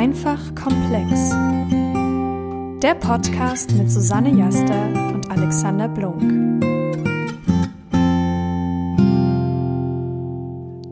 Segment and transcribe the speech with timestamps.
[0.00, 1.28] Einfach komplex.
[2.80, 6.22] Der Podcast mit Susanne Jaster und Alexander Blunk.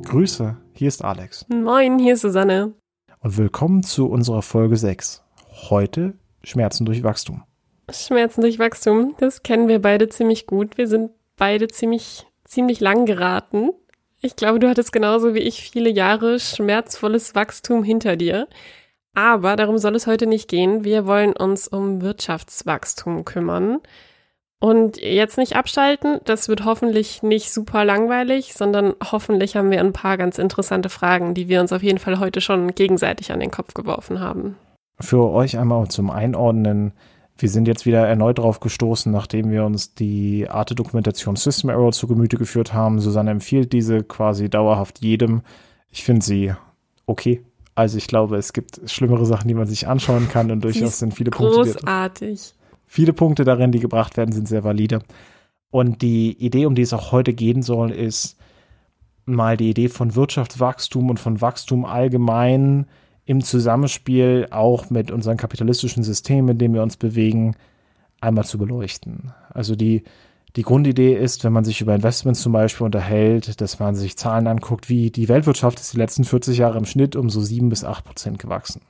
[0.04, 1.47] Grüße, hier ist Alex.
[1.49, 2.74] Moin, hier ist Susanne.
[3.21, 5.25] Und willkommen zu unserer Folge 6.
[5.71, 6.13] Heute
[6.45, 7.45] Schmerzen durch Wachstum.
[7.90, 10.77] Schmerzen durch Wachstum, das kennen wir beide ziemlich gut.
[10.77, 13.71] Wir sind beide ziemlich, ziemlich lang geraten.
[14.21, 18.48] Ich glaube, du hattest genauso wie ich viele Jahre schmerzvolles Wachstum hinter dir.
[19.14, 20.84] Aber darum soll es heute nicht gehen.
[20.84, 23.80] Wir wollen uns um Wirtschaftswachstum kümmern.
[24.60, 29.92] Und jetzt nicht abschalten, das wird hoffentlich nicht super langweilig, sondern hoffentlich haben wir ein
[29.92, 33.52] paar ganz interessante Fragen, die wir uns auf jeden Fall heute schon gegenseitig an den
[33.52, 34.56] Kopf geworfen haben.
[35.00, 36.92] Für euch einmal zum Einordnen,
[37.36, 42.09] wir sind jetzt wieder erneut drauf gestoßen, nachdem wir uns die Arte-Dokumentation System Error zu
[42.09, 42.98] Gemüte geführt haben.
[42.98, 45.42] Susanne empfiehlt diese quasi dauerhaft jedem.
[45.88, 46.52] Ich finde sie
[47.06, 47.45] okay.
[47.78, 51.15] Also ich glaube, es gibt schlimmere Sachen, die man sich anschauen kann und durchaus sind
[51.15, 51.74] viele Punkte.
[51.74, 52.54] Großartig.
[52.87, 55.01] Viele Punkte darin, die gebracht werden, sind sehr valide.
[55.71, 58.37] Und die Idee, um die es auch heute gehen soll, ist
[59.26, 62.87] mal die Idee von Wirtschaftswachstum und von Wachstum allgemein
[63.26, 67.55] im Zusammenspiel auch mit unserem kapitalistischen System, in dem wir uns bewegen,
[68.21, 69.33] einmal zu beleuchten.
[69.51, 70.03] Also die,
[70.57, 74.47] die Grundidee ist, wenn man sich über Investments zum Beispiel unterhält, dass man sich Zahlen
[74.47, 77.85] anguckt, wie die Weltwirtschaft ist die letzten 40 Jahre im Schnitt um so sieben bis
[77.85, 78.81] acht Prozent gewachsen.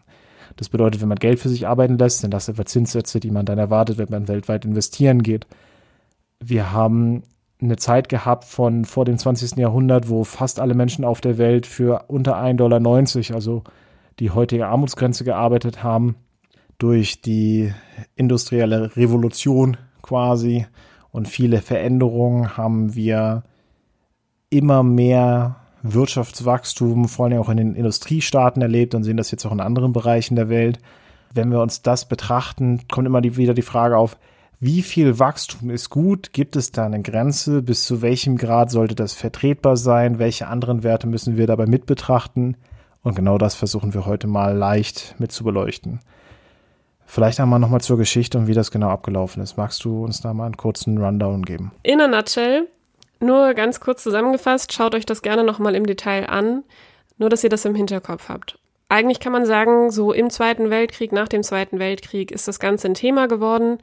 [0.56, 3.46] Das bedeutet, wenn man Geld für sich arbeiten lässt, sind das etwa Zinssätze, die man
[3.46, 5.46] dann erwartet, wenn man weltweit investieren geht.
[6.40, 7.22] Wir haben
[7.60, 9.56] eine Zeit gehabt von vor dem 20.
[9.56, 13.64] Jahrhundert, wo fast alle Menschen auf der Welt für unter 1,90 Dollar, also
[14.20, 16.16] die heutige Armutsgrenze gearbeitet haben,
[16.78, 17.72] durch die
[18.14, 20.66] industrielle Revolution quasi
[21.10, 23.42] und viele Veränderungen haben wir
[24.50, 29.52] immer mehr Wirtschaftswachstum, vor allem auch in den Industriestaaten erlebt und sehen das jetzt auch
[29.52, 30.78] in anderen Bereichen der Welt.
[31.32, 34.16] Wenn wir uns das betrachten, kommt immer die, wieder die Frage auf,
[34.60, 36.32] wie viel Wachstum ist gut?
[36.32, 37.62] Gibt es da eine Grenze?
[37.62, 40.18] Bis zu welchem Grad sollte das vertretbar sein?
[40.18, 42.56] Welche anderen Werte müssen wir dabei mit betrachten?
[43.02, 46.00] Und genau das versuchen wir heute mal leicht mit zu beleuchten.
[47.10, 49.56] Vielleicht einmal nochmal zur Geschichte und wie das genau abgelaufen ist.
[49.56, 51.72] Magst du uns da mal einen kurzen Rundown geben?
[51.82, 52.68] In a nutshell,
[53.18, 56.64] nur ganz kurz zusammengefasst, schaut euch das gerne nochmal im Detail an,
[57.16, 58.58] nur dass ihr das im Hinterkopf habt.
[58.90, 62.88] Eigentlich kann man sagen, so im Zweiten Weltkrieg, nach dem Zweiten Weltkrieg ist das Ganze
[62.88, 63.78] ein Thema geworden.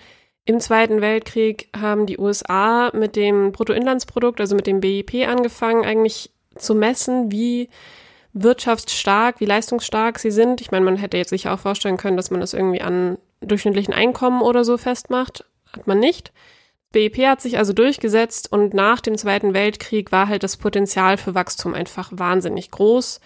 [0.45, 6.29] Im Zweiten Weltkrieg haben die USA mit dem Bruttoinlandsprodukt, also mit dem BIP angefangen, eigentlich
[6.57, 7.69] zu messen, wie
[8.35, 10.61] wirtschaftsstark, wie leistungsstark sie sind.
[10.61, 13.93] Ich meine, man hätte jetzt sich auch vorstellen können, dass man das irgendwie an durchschnittlichen
[13.93, 15.45] Einkommen oder so festmacht.
[15.71, 16.31] Hat man nicht.
[16.91, 21.33] BIP hat sich also durchgesetzt und nach dem Zweiten Weltkrieg war halt das Potenzial für
[21.33, 23.19] Wachstum einfach wahnsinnig groß,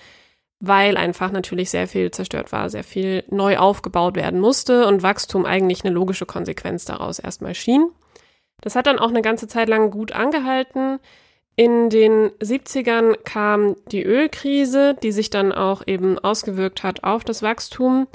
[0.59, 5.45] weil einfach natürlich sehr viel zerstört war, sehr viel neu aufgebaut werden musste und Wachstum
[5.45, 7.89] eigentlich eine logische Konsequenz daraus erstmal schien.
[8.61, 10.99] Das hat dann auch eine ganze Zeit lang gut angehalten.
[11.59, 17.43] In den 70ern kam die Ölkrise, die sich dann auch eben ausgewirkt hat auf das
[17.43, 18.07] Wachstum,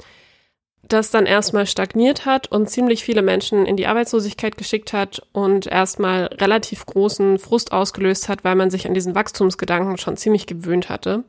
[0.81, 5.67] das dann erstmal stagniert hat und ziemlich viele Menschen in die Arbeitslosigkeit geschickt hat und
[5.67, 10.89] erstmal relativ großen Frust ausgelöst hat, weil man sich an diesen Wachstumsgedanken schon ziemlich gewöhnt
[10.89, 11.23] hatte.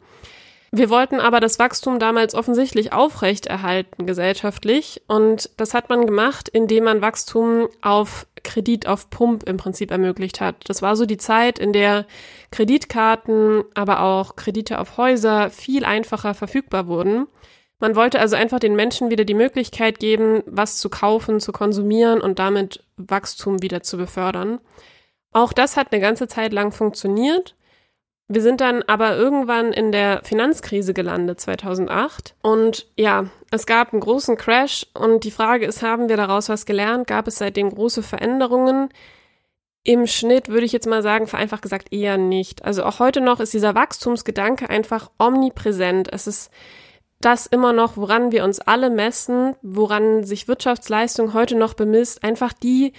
[0.72, 6.84] Wir wollten aber das Wachstum damals offensichtlich aufrechterhalten gesellschaftlich und das hat man gemacht, indem
[6.84, 10.56] man Wachstum auf Kredit auf Pump im Prinzip ermöglicht hat.
[10.68, 12.06] Das war so die Zeit, in der
[12.50, 17.26] Kreditkarten, aber auch Kredite auf Häuser viel einfacher verfügbar wurden.
[17.78, 22.20] Man wollte also einfach den Menschen wieder die Möglichkeit geben, was zu kaufen, zu konsumieren
[22.20, 24.60] und damit Wachstum wieder zu befördern.
[25.32, 27.55] Auch das hat eine ganze Zeit lang funktioniert.
[28.28, 34.00] Wir sind dann aber irgendwann in der Finanzkrise gelandet 2008 und ja, es gab einen
[34.00, 37.06] großen Crash und die Frage ist, haben wir daraus was gelernt?
[37.06, 38.88] Gab es seitdem große Veränderungen?
[39.84, 42.64] Im Schnitt würde ich jetzt mal sagen, vereinfacht gesagt eher nicht.
[42.64, 46.12] Also auch heute noch ist dieser Wachstumsgedanke einfach omnipräsent.
[46.12, 46.50] Es ist
[47.20, 52.52] das immer noch, woran wir uns alle messen, woran sich Wirtschaftsleistung heute noch bemisst, einfach
[52.52, 52.92] die,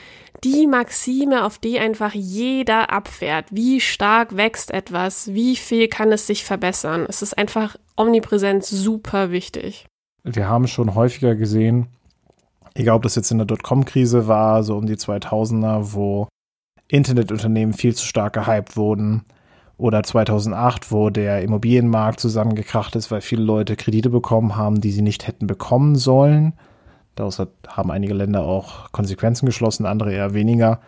[0.43, 3.45] die Maxime, auf die einfach jeder abfährt.
[3.51, 5.33] Wie stark wächst etwas?
[5.33, 7.05] Wie viel kann es sich verbessern?
[7.07, 9.85] Es ist einfach omnipräsent super wichtig.
[10.23, 11.87] Wir haben schon häufiger gesehen,
[12.73, 16.27] egal ob das jetzt in der Dotcom-Krise war, so um die 2000er, wo
[16.87, 19.25] Internetunternehmen viel zu stark gehypt wurden,
[19.77, 25.01] oder 2008, wo der Immobilienmarkt zusammengekracht ist, weil viele Leute Kredite bekommen haben, die sie
[25.01, 26.53] nicht hätten bekommen sollen.
[27.15, 30.79] Daraus haben einige Länder auch Konsequenzen geschlossen, andere eher weniger.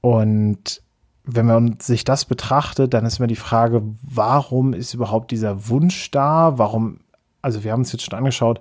[0.00, 0.82] Und
[1.24, 6.10] wenn man sich das betrachtet, dann ist mir die Frage, warum ist überhaupt dieser Wunsch
[6.10, 6.58] da?
[6.58, 6.98] Warum
[7.42, 8.60] also wir haben uns jetzt schon angeschaut,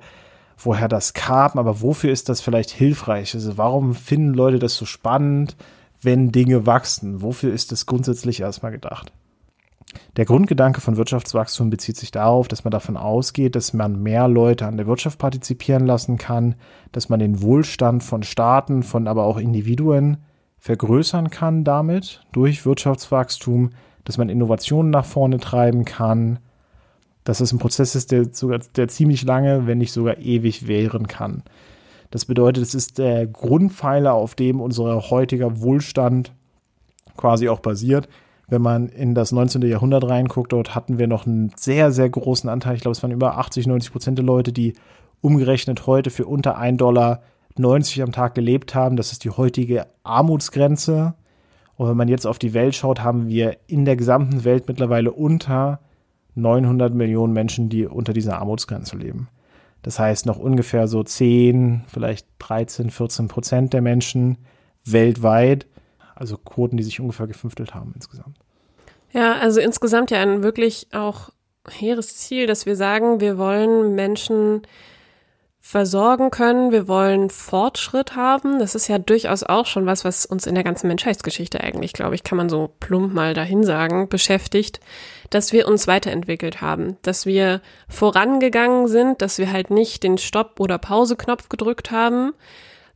[0.58, 3.34] woher das kam, aber wofür ist das vielleicht hilfreich?
[3.34, 5.56] Also warum finden Leute das so spannend,
[6.02, 7.22] wenn Dinge wachsen?
[7.22, 9.12] Wofür ist das grundsätzlich erstmal gedacht?
[10.18, 14.66] Der Grundgedanke von Wirtschaftswachstum bezieht sich darauf, dass man davon ausgeht, dass man mehr Leute
[14.66, 16.56] an der Wirtschaft partizipieren lassen kann,
[16.92, 20.18] dass man den Wohlstand von Staaten, von aber auch Individuen
[20.60, 23.72] vergrößern kann damit durch Wirtschaftswachstum,
[24.04, 26.40] dass man Innovationen nach vorne treiben kann,
[27.24, 31.08] dass es ein Prozess ist, der sogar der ziemlich lange, wenn nicht sogar ewig währen
[31.08, 31.44] kann.
[32.12, 36.34] Das bedeutet, es ist der Grundpfeiler, auf dem unser heutiger Wohlstand
[37.18, 38.08] quasi auch basiert.
[38.48, 39.62] Wenn man in das 19.
[39.62, 42.76] Jahrhundert reinguckt, dort hatten wir noch einen sehr, sehr großen Anteil.
[42.76, 44.74] Ich glaube, es waren über 80, 90 Prozent der Leute, die
[45.22, 47.22] umgerechnet heute für unter 1 Dollar
[47.58, 48.98] 90 am Tag gelebt haben.
[48.98, 51.14] Das ist die heutige Armutsgrenze.
[51.78, 55.14] Und wenn man jetzt auf die Welt schaut, haben wir in der gesamten Welt mittlerweile
[55.14, 55.80] unter
[56.36, 59.30] 900 Millionen Menschen, die unter dieser Armutsgrenze leben.
[59.82, 64.38] Das heißt, noch ungefähr so 10, vielleicht 13, 14 Prozent der Menschen
[64.86, 65.66] weltweit,
[66.16, 68.38] also Quoten, die sich ungefähr gefünftelt haben insgesamt.
[69.12, 71.32] Ja, also insgesamt ja ein wirklich auch
[71.70, 74.62] hehres Ziel, dass wir sagen, wir wollen Menschen
[75.72, 78.60] versorgen können, wir wollen Fortschritt haben.
[78.60, 82.14] Das ist ja durchaus auch schon was, was uns in der ganzen Menschheitsgeschichte eigentlich, glaube
[82.14, 84.82] ich, kann man so plump mal dahin sagen, beschäftigt,
[85.30, 90.60] dass wir uns weiterentwickelt haben, dass wir vorangegangen sind, dass wir halt nicht den Stopp-
[90.60, 92.34] oder Pause-Knopf gedrückt haben,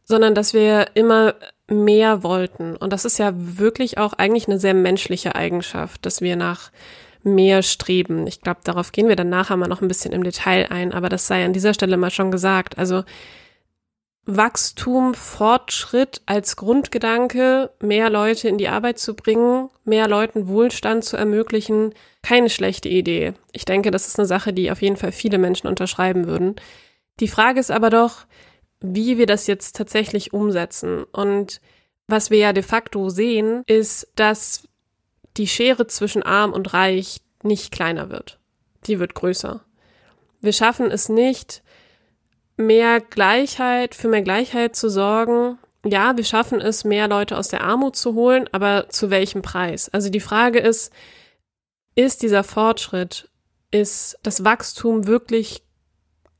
[0.03, 1.35] sondern dass wir immer
[1.69, 2.75] mehr wollten.
[2.75, 6.71] Und das ist ja wirklich auch eigentlich eine sehr menschliche Eigenschaft, dass wir nach
[7.25, 8.27] mehr streben.
[8.27, 11.09] Ich glaube, darauf gehen wir dann nachher mal noch ein bisschen im Detail ein, aber
[11.09, 12.77] das sei an dieser Stelle mal schon gesagt.
[12.77, 13.03] Also
[14.27, 21.15] Wachstum, Fortschritt als Grundgedanke, mehr Leute in die Arbeit zu bringen, mehr Leuten Wohlstand zu
[21.15, 21.93] ermöglichen,
[22.23, 23.33] keine schlechte Idee.
[23.51, 26.55] Ich denke, das ist eine Sache, die auf jeden Fall viele Menschen unterschreiben würden.
[27.19, 28.25] Die Frage ist aber doch,
[28.81, 31.03] wie wir das jetzt tatsächlich umsetzen.
[31.03, 31.61] Und
[32.07, 34.67] was wir ja de facto sehen, ist, dass
[35.37, 38.39] die Schere zwischen arm und reich nicht kleiner wird.
[38.87, 39.63] Die wird größer.
[40.41, 41.63] Wir schaffen es nicht,
[42.57, 45.57] mehr Gleichheit, für mehr Gleichheit zu sorgen.
[45.85, 49.89] Ja, wir schaffen es, mehr Leute aus der Armut zu holen, aber zu welchem Preis?
[49.89, 50.91] Also die Frage ist,
[51.95, 53.29] ist dieser Fortschritt,
[53.71, 55.63] ist das Wachstum wirklich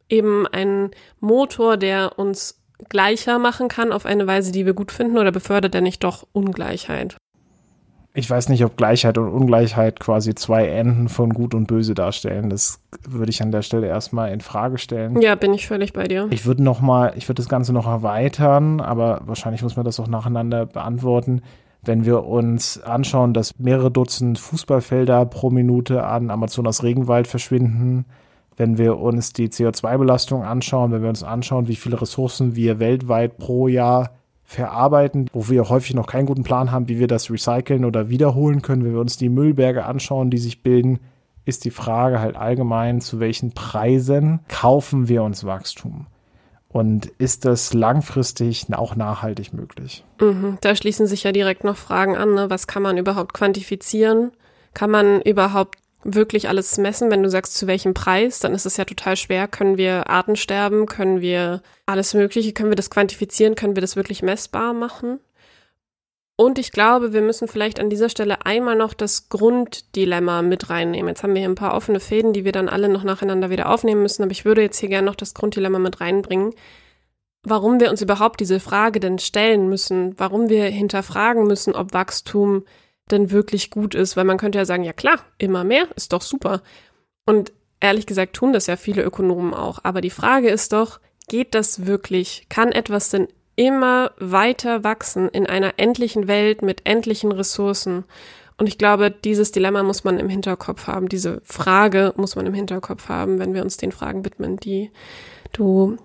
[0.10, 5.18] eben ein Motor, der uns gleicher machen kann auf eine Weise, die wir gut finden,
[5.18, 7.18] oder befördert er nicht doch Ungleichheit?
[8.16, 12.50] Ich weiß nicht, ob Gleichheit und Ungleichheit quasi zwei Enden von Gut und Böse darstellen.
[12.50, 15.22] Das würde ich an der Stelle erstmal in Frage stellen.
[15.22, 16.28] Ja, bin ich völlig bei dir.
[16.30, 20.00] Ich würde noch mal, ich würde das Ganze noch erweitern, aber wahrscheinlich muss man das
[20.00, 21.42] auch nacheinander beantworten.
[21.84, 28.06] Wenn wir uns anschauen, dass mehrere Dutzend Fußballfelder pro Minute an Amazonas Regenwald verschwinden,
[28.56, 33.38] wenn wir uns die CO2-Belastung anschauen, wenn wir uns anschauen, wie viele Ressourcen wir weltweit
[33.38, 34.12] pro Jahr
[34.46, 38.62] verarbeiten, wo wir häufig noch keinen guten Plan haben, wie wir das recyceln oder wiederholen
[38.62, 38.86] können.
[38.86, 41.00] Wenn wir uns die Müllberge anschauen, die sich bilden,
[41.46, 46.08] ist die Frage halt allgemein, zu welchen Preisen kaufen wir uns Wachstum?
[46.70, 50.04] Und ist das langfristig auch nachhaltig möglich?
[50.20, 52.34] Mhm, da schließen sich ja direkt noch Fragen an.
[52.34, 52.50] Ne?
[52.50, 54.32] Was kann man überhaupt quantifizieren?
[54.74, 57.12] Kann man überhaupt wirklich alles messen.
[57.12, 59.48] Wenn du sagst, zu welchem Preis, dann ist es ja total schwer.
[59.48, 60.86] Können wir Artensterben?
[60.86, 62.54] Können wir alles Mögliche?
[62.54, 63.56] Können wir das quantifizieren?
[63.56, 65.20] Können wir das wirklich messbar machen?
[66.38, 71.08] Und ich glaube, wir müssen vielleicht an dieser Stelle einmal noch das Grunddilemma mit reinnehmen.
[71.08, 73.70] Jetzt haben wir hier ein paar offene Fäden, die wir dann alle noch nacheinander wieder
[73.70, 76.54] aufnehmen müssen, aber ich würde jetzt hier gerne noch das Grunddilemma mit reinbringen.
[77.44, 82.66] Warum wir uns überhaupt diese Frage denn stellen müssen, warum wir hinterfragen müssen, ob Wachstum
[83.12, 86.22] denn wirklich gut ist, weil man könnte ja sagen, ja klar, immer mehr ist doch
[86.22, 86.62] super.
[87.26, 89.80] Und ehrlich gesagt tun das ja viele Ökonomen auch.
[89.84, 92.48] Aber die Frage ist doch, geht das wirklich?
[92.50, 98.06] Kann etwas denn immer weiter wachsen in einer endlichen Welt mit endlichen Ressourcen?
[98.58, 102.54] Und ich glaube, dieses Dilemma muss man im Hinterkopf haben, diese Frage muss man im
[102.54, 104.92] Hinterkopf haben, wenn wir uns den Fragen widmen, die
[105.52, 105.98] du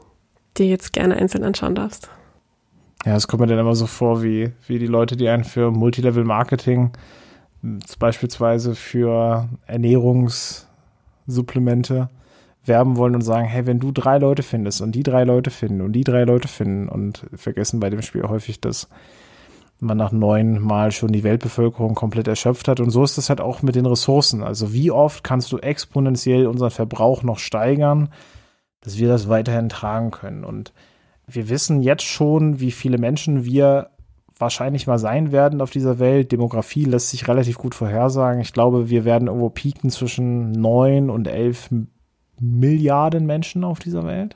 [0.59, 2.09] dir jetzt gerne einzeln anschauen darfst.
[3.07, 5.71] Ja, es kommt mir dann immer so vor, wie, wie die Leute, die einen für
[5.71, 6.90] Multilevel-Marketing,
[7.99, 12.09] beispielsweise für Ernährungssupplemente,
[12.64, 15.80] werben wollen und sagen, hey, wenn du drei Leute findest und die drei Leute finden
[15.80, 18.90] und die drei Leute finden und vergessen bei dem Spiel häufig, dass
[19.80, 22.80] man nach neun Mal schon die Weltbevölkerung komplett erschöpft hat.
[22.80, 24.42] Und so ist es halt auch mit den Ressourcen.
[24.42, 28.11] Also wie oft kannst du exponentiell unseren Verbrauch noch steigern,
[28.83, 30.45] dass wir das weiterhin tragen können?
[30.45, 30.75] Und
[31.34, 33.90] wir wissen jetzt schon, wie viele Menschen wir
[34.38, 36.32] wahrscheinlich mal sein werden auf dieser Welt.
[36.32, 38.40] Demografie lässt sich relativ gut vorhersagen.
[38.40, 41.68] Ich glaube, wir werden irgendwo pieken zwischen neun und elf
[42.42, 44.34] Milliarden Menschen auf dieser Welt.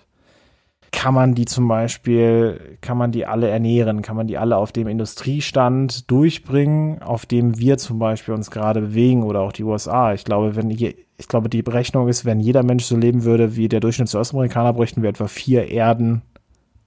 [0.92, 4.02] Kann man die zum Beispiel, kann man die alle ernähren?
[4.02, 8.80] Kann man die alle auf dem Industriestand durchbringen, auf dem wir zum Beispiel uns gerade
[8.80, 10.12] bewegen oder auch die USA?
[10.12, 13.56] Ich glaube, wenn je, ich glaube, die Berechnung ist, wenn jeder Mensch so leben würde
[13.56, 16.22] wie der Durchschnitt der Ostamerikaner, bräuchten wir etwa vier Erden,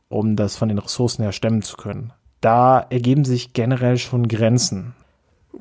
[0.10, 2.14] um das von den Ressourcen her stemmen zu können.
[2.42, 4.94] Da ergeben sich generell schon Grenzen.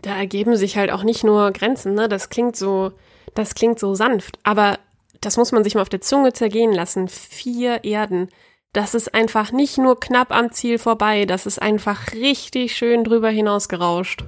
[0.02, 2.08] Da ergeben sich halt auch nicht nur Grenzen, ne?
[2.08, 2.92] Das klingt so,
[3.34, 4.78] das klingt so sanft, aber
[5.20, 7.08] das muss man sich mal auf der Zunge zergehen lassen.
[7.08, 8.28] Vier Erden.
[8.72, 13.30] Das ist einfach nicht nur knapp am Ziel vorbei, das ist einfach richtig schön drüber
[13.30, 14.24] hinaus gerauscht.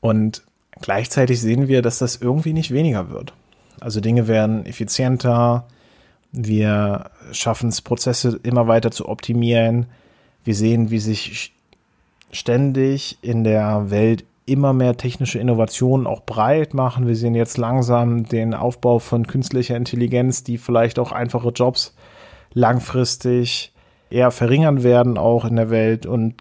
[0.00, 0.42] Und
[0.82, 3.32] gleichzeitig sehen wir, dass das irgendwie nicht weniger wird.
[3.80, 5.66] Also Dinge werden effizienter,
[6.32, 9.86] wir schaffen es, Prozesse immer weiter zu optimieren.
[10.44, 11.52] Wir sehen, wie sich
[12.30, 17.06] ständig in der Welt immer mehr technische Innovationen auch breit machen.
[17.06, 21.94] Wir sehen jetzt langsam den Aufbau von künstlicher Intelligenz, die vielleicht auch einfache Jobs
[22.54, 23.72] langfristig
[24.10, 26.06] eher verringern werden, auch in der Welt.
[26.06, 26.34] Und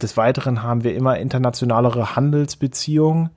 [0.00, 3.30] des Weiteren haben wir immer internationalere Handelsbeziehungen,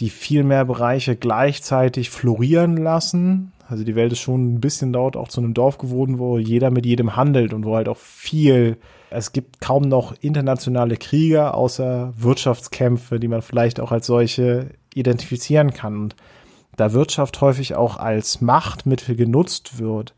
[0.00, 3.52] die viel mehr Bereiche gleichzeitig florieren lassen.
[3.68, 6.70] Also die Welt ist schon ein bisschen dort auch zu einem Dorf geworden, wo jeder
[6.70, 8.76] mit jedem handelt und wo halt auch viel
[9.14, 15.72] es gibt kaum noch internationale Kriege außer Wirtschaftskämpfe, die man vielleicht auch als solche identifizieren
[15.72, 15.96] kann.
[16.02, 16.16] Und
[16.76, 20.14] da Wirtschaft häufig auch als Machtmittel genutzt wird,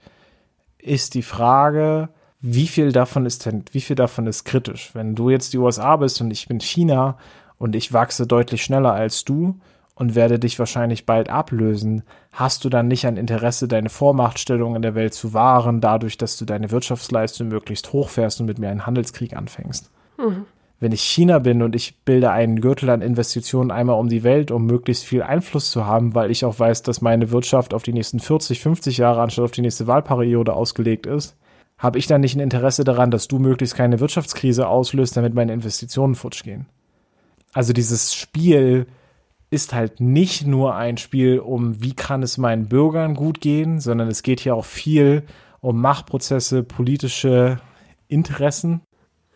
[0.78, 2.08] ist die Frage,
[2.40, 4.94] wie viel davon ist denn, wie viel davon ist kritisch?
[4.94, 7.18] Wenn du jetzt die USA bist und ich bin China
[7.58, 9.60] und ich wachse deutlich schneller als du,
[9.96, 14.82] und werde dich wahrscheinlich bald ablösen, hast du dann nicht ein Interesse, deine Vormachtstellung in
[14.82, 18.86] der Welt zu wahren, dadurch, dass du deine Wirtschaftsleistung möglichst hochfährst und mit mir einen
[18.86, 19.90] Handelskrieg anfängst.
[20.18, 20.44] Mhm.
[20.78, 24.50] Wenn ich China bin und ich bilde einen Gürtel an Investitionen einmal um die Welt,
[24.50, 27.94] um möglichst viel Einfluss zu haben, weil ich auch weiß, dass meine Wirtschaft auf die
[27.94, 31.38] nächsten 40, 50 Jahre anstatt auf die nächste Wahlperiode ausgelegt ist,
[31.78, 35.54] habe ich dann nicht ein Interesse daran, dass du möglichst keine Wirtschaftskrise auslöst, damit meine
[35.54, 36.66] Investitionen futsch gehen.
[37.54, 38.86] Also dieses Spiel,
[39.50, 44.08] ist halt nicht nur ein Spiel um, wie kann es meinen Bürgern gut gehen, sondern
[44.08, 45.22] es geht hier auch viel
[45.60, 47.60] um Machtprozesse, politische
[48.08, 48.82] Interessen.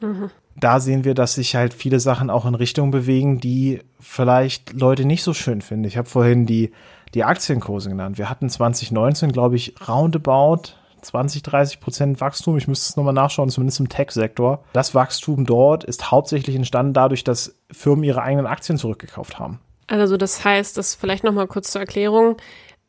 [0.01, 0.31] Mhm.
[0.57, 5.05] Da sehen wir, dass sich halt viele Sachen auch in Richtungen bewegen, die vielleicht Leute
[5.05, 5.85] nicht so schön finden.
[5.85, 6.73] Ich habe vorhin die,
[7.15, 8.19] die Aktienkurse genannt.
[8.19, 12.57] Wir hatten 2019, glaube ich, roundabout 20, 30 Prozent Wachstum.
[12.59, 14.63] Ich müsste es nochmal nachschauen, zumindest im Tech-Sektor.
[14.73, 19.61] Das Wachstum dort ist hauptsächlich entstanden dadurch, dass Firmen ihre eigenen Aktien zurückgekauft haben.
[19.91, 22.37] Also das heißt, das vielleicht noch mal kurz zur Erklärung.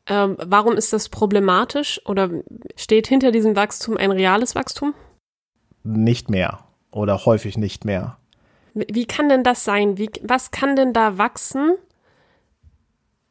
[0.05, 2.29] Ähm, warum ist das problematisch oder
[2.75, 4.93] steht hinter diesem Wachstum ein reales Wachstum?
[5.83, 6.59] Nicht mehr
[6.91, 8.17] oder häufig nicht mehr.
[8.73, 9.97] Wie kann denn das sein?
[9.97, 11.75] Wie, was kann denn da wachsen,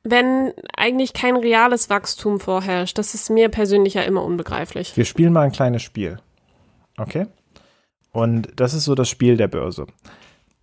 [0.02, 2.98] wenn eigentlich kein reales Wachstum vorherrscht?
[2.98, 4.96] Das ist mir persönlich ja immer unbegreiflich.
[4.96, 6.18] Wir spielen mal ein kleines Spiel.
[6.98, 7.26] Okay?
[8.10, 9.86] Und das ist so das Spiel der Börse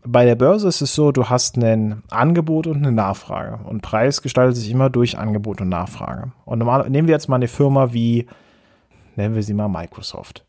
[0.03, 3.59] bei der Börse ist es so, du hast ein Angebot und eine Nachfrage.
[3.65, 6.31] Und Preis gestaltet sich immer durch Angebot und Nachfrage.
[6.45, 8.27] Und normal, nehmen wir jetzt mal eine Firma wie,
[9.15, 10.45] nennen wir sie mal Microsoft.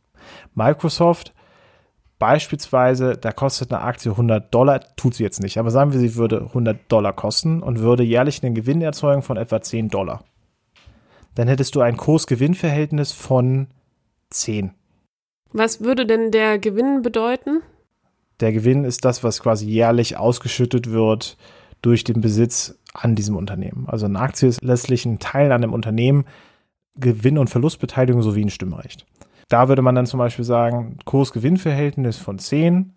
[0.55, 1.35] Microsoft
[2.19, 6.17] beispielsweise, da kostet eine Aktie 100 Dollar, tut sie jetzt nicht, aber sagen wir, sie
[6.17, 10.25] würde 100 Dollar kosten und würde jährlich einen Gewinn erzeugen von etwa 10 Dollar.
[11.35, 13.69] Dann hättest du ein Kurs-Gewinn-Verhältnis von
[14.31, 14.73] 10.
[15.53, 17.63] Was würde denn der Gewinn bedeuten?
[18.41, 21.37] Der Gewinn ist das, was quasi jährlich ausgeschüttet wird
[21.83, 23.87] durch den Besitz an diesem Unternehmen.
[23.89, 26.25] Also eine Aktie ist letztlich ein Teil an dem Unternehmen,
[26.97, 29.07] Gewinn- und Verlustbeteiligung sowie ein Stimmrecht.
[29.49, 32.93] Da würde man dann zum Beispiel sagen, Kurs-Gewinn-Verhältnis von 10,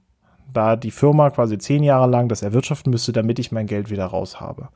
[0.51, 4.05] da die Firma quasi 10 Jahre lang das erwirtschaften müsste, damit ich mein Geld wieder
[4.05, 4.69] raus habe.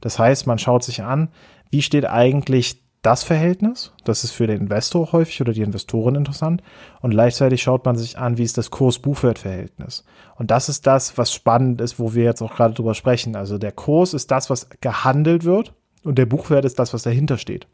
[0.00, 1.28] Das heißt, man schaut sich an,
[1.70, 6.62] wie steht eigentlich das Verhältnis, das ist für den Investor häufig oder die Investoren interessant.
[7.00, 10.04] Und gleichzeitig schaut man sich an, wie ist das Kurs-Buchwert-Verhältnis.
[10.36, 13.36] Und das ist das, was spannend ist, wo wir jetzt auch gerade drüber sprechen.
[13.36, 17.38] Also der Kurs ist das, was gehandelt wird und der Buchwert ist das, was dahinter
[17.38, 17.66] steht.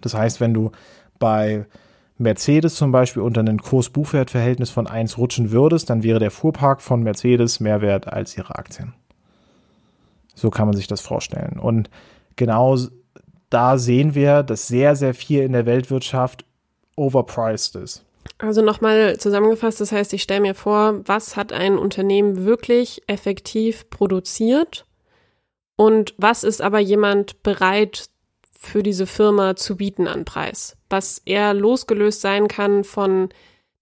[0.00, 0.70] Das heißt, wenn du
[1.18, 1.66] bei
[2.16, 7.02] Mercedes zum Beispiel unter ein Kurs-Buchwert-Verhältnis von 1 rutschen würdest, dann wäre der Fuhrpark von
[7.02, 8.94] Mercedes mehr wert als ihre Aktien.
[10.34, 11.58] So kann man sich das vorstellen.
[11.58, 11.90] Und
[12.36, 12.76] genau
[13.50, 16.44] da sehen wir, dass sehr, sehr viel in der Weltwirtschaft
[16.96, 18.04] overpriced ist.
[18.38, 23.90] Also nochmal zusammengefasst, das heißt, ich stelle mir vor, was hat ein Unternehmen wirklich effektiv
[23.90, 24.86] produziert
[25.76, 28.08] und was ist aber jemand bereit
[28.58, 33.30] für diese Firma zu bieten an Preis, was eher losgelöst sein kann von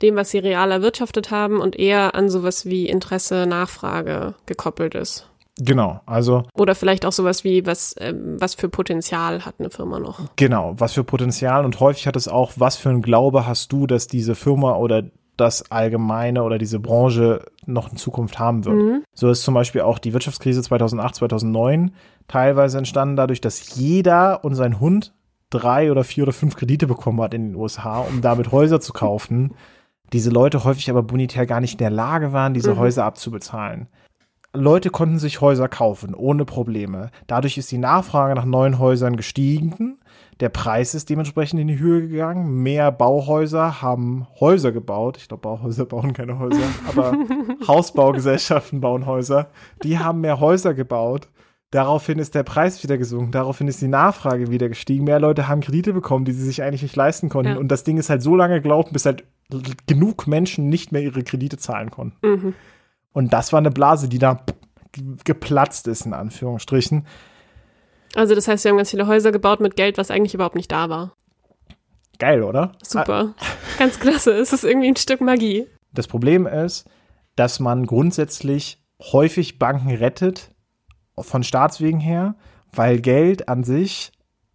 [0.02, 5.28] dem, was sie real erwirtschaftet haben und eher an sowas wie Interesse, Nachfrage gekoppelt ist.
[5.60, 9.98] Genau, also Oder vielleicht auch sowas wie, was, ähm, was für Potenzial hat eine Firma
[9.98, 10.20] noch.
[10.36, 13.86] genau, was für Potenzial und häufig hat es auch, was für ein Glaube hast du,
[13.86, 15.04] dass diese Firma oder
[15.36, 19.04] das Allgemeine oder diese Branche noch in Zukunft haben wird.
[19.14, 21.92] So ist zum Beispiel auch die Wirtschaftskrise 2008, 2009
[22.26, 25.14] teilweise entstanden dadurch, dass jeder und sein Hund
[25.50, 28.92] drei oder vier oder fünf Kredite bekommen hat in den USA, um damit Häuser zu
[28.92, 29.54] kaufen.
[30.12, 33.88] Diese Leute häufig aber monetär gar nicht in der Lage waren, diese Häuser abzubezahlen.
[34.54, 37.10] Leute konnten sich Häuser kaufen, ohne Probleme.
[37.26, 39.98] Dadurch ist die Nachfrage nach neuen Häusern gestiegen.
[40.40, 42.62] Der Preis ist dementsprechend in die Höhe gegangen.
[42.62, 45.16] Mehr Bauhäuser haben Häuser gebaut.
[45.18, 47.12] Ich glaube, Bauhäuser bauen keine Häuser, aber
[47.68, 49.50] Hausbaugesellschaften bauen Häuser.
[49.82, 51.28] Die haben mehr Häuser gebaut.
[51.70, 53.32] Daraufhin ist der Preis wieder gesunken.
[53.32, 55.04] Daraufhin ist die Nachfrage wieder gestiegen.
[55.04, 57.52] Mehr Leute haben Kredite bekommen, die sie sich eigentlich nicht leisten konnten.
[57.52, 57.58] Ja.
[57.58, 59.24] Und das Ding ist halt so lange gelaufen, bis halt
[59.86, 62.26] genug Menschen nicht mehr ihre Kredite zahlen konnten.
[62.26, 62.54] Mhm.
[63.18, 64.44] Und das war eine Blase, die da
[65.24, 67.04] geplatzt ist, in Anführungsstrichen.
[68.14, 70.70] Also das heißt, wir haben ganz viele Häuser gebaut mit Geld, was eigentlich überhaupt nicht
[70.70, 71.16] da war.
[72.20, 72.76] Geil, oder?
[72.80, 73.34] Super.
[73.78, 74.34] Ganz klasse.
[74.34, 75.66] Es ist irgendwie ein Stück Magie.
[75.92, 76.88] Das Problem ist,
[77.34, 80.52] dass man grundsätzlich häufig Banken rettet,
[81.18, 82.36] von Staatswegen her,
[82.70, 84.12] weil Geld an sich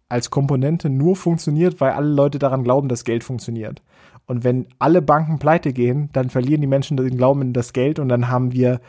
[0.08, 3.82] als Komponente nur funktioniert, weil alle Leute daran glauben, dass Geld funktioniert.
[4.26, 7.98] Und wenn alle Banken pleite gehen, dann verlieren die Menschen den Glauben in das Geld
[7.98, 8.80] und dann haben wir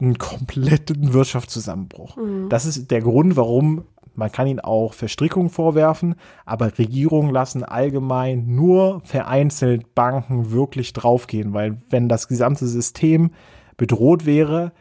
[0.00, 2.18] einen kompletten Wirtschaftszusammenbruch.
[2.48, 3.84] Das ist der Grund, warum
[4.16, 11.52] man kann ihnen auch Verstrickungen vorwerfen, aber Regierungen lassen allgemein nur vereinzelt Banken wirklich draufgehen,
[11.52, 13.30] weil wenn das gesamte System
[13.76, 14.72] bedroht wäre,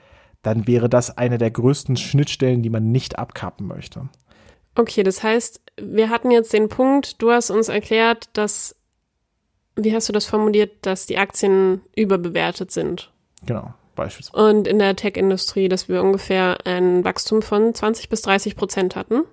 [0.41, 4.07] dann wäre das eine der größten Schnittstellen, die man nicht abkappen möchte.
[4.75, 8.74] Okay, das heißt, wir hatten jetzt den Punkt, du hast uns erklärt, dass,
[9.75, 13.11] wie hast du das formuliert, dass die Aktien überbewertet sind.
[13.45, 14.49] Genau, beispielsweise.
[14.49, 19.23] Und in der Tech-Industrie, dass wir ungefähr ein Wachstum von 20 bis 30 Prozent hatten,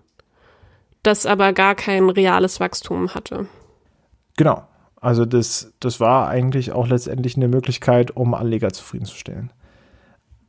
[1.02, 3.46] das aber gar kein reales Wachstum hatte.
[4.37, 4.66] Genau.
[5.00, 9.52] Also das, das war eigentlich auch letztendlich eine Möglichkeit, um Anleger zufriedenzustellen.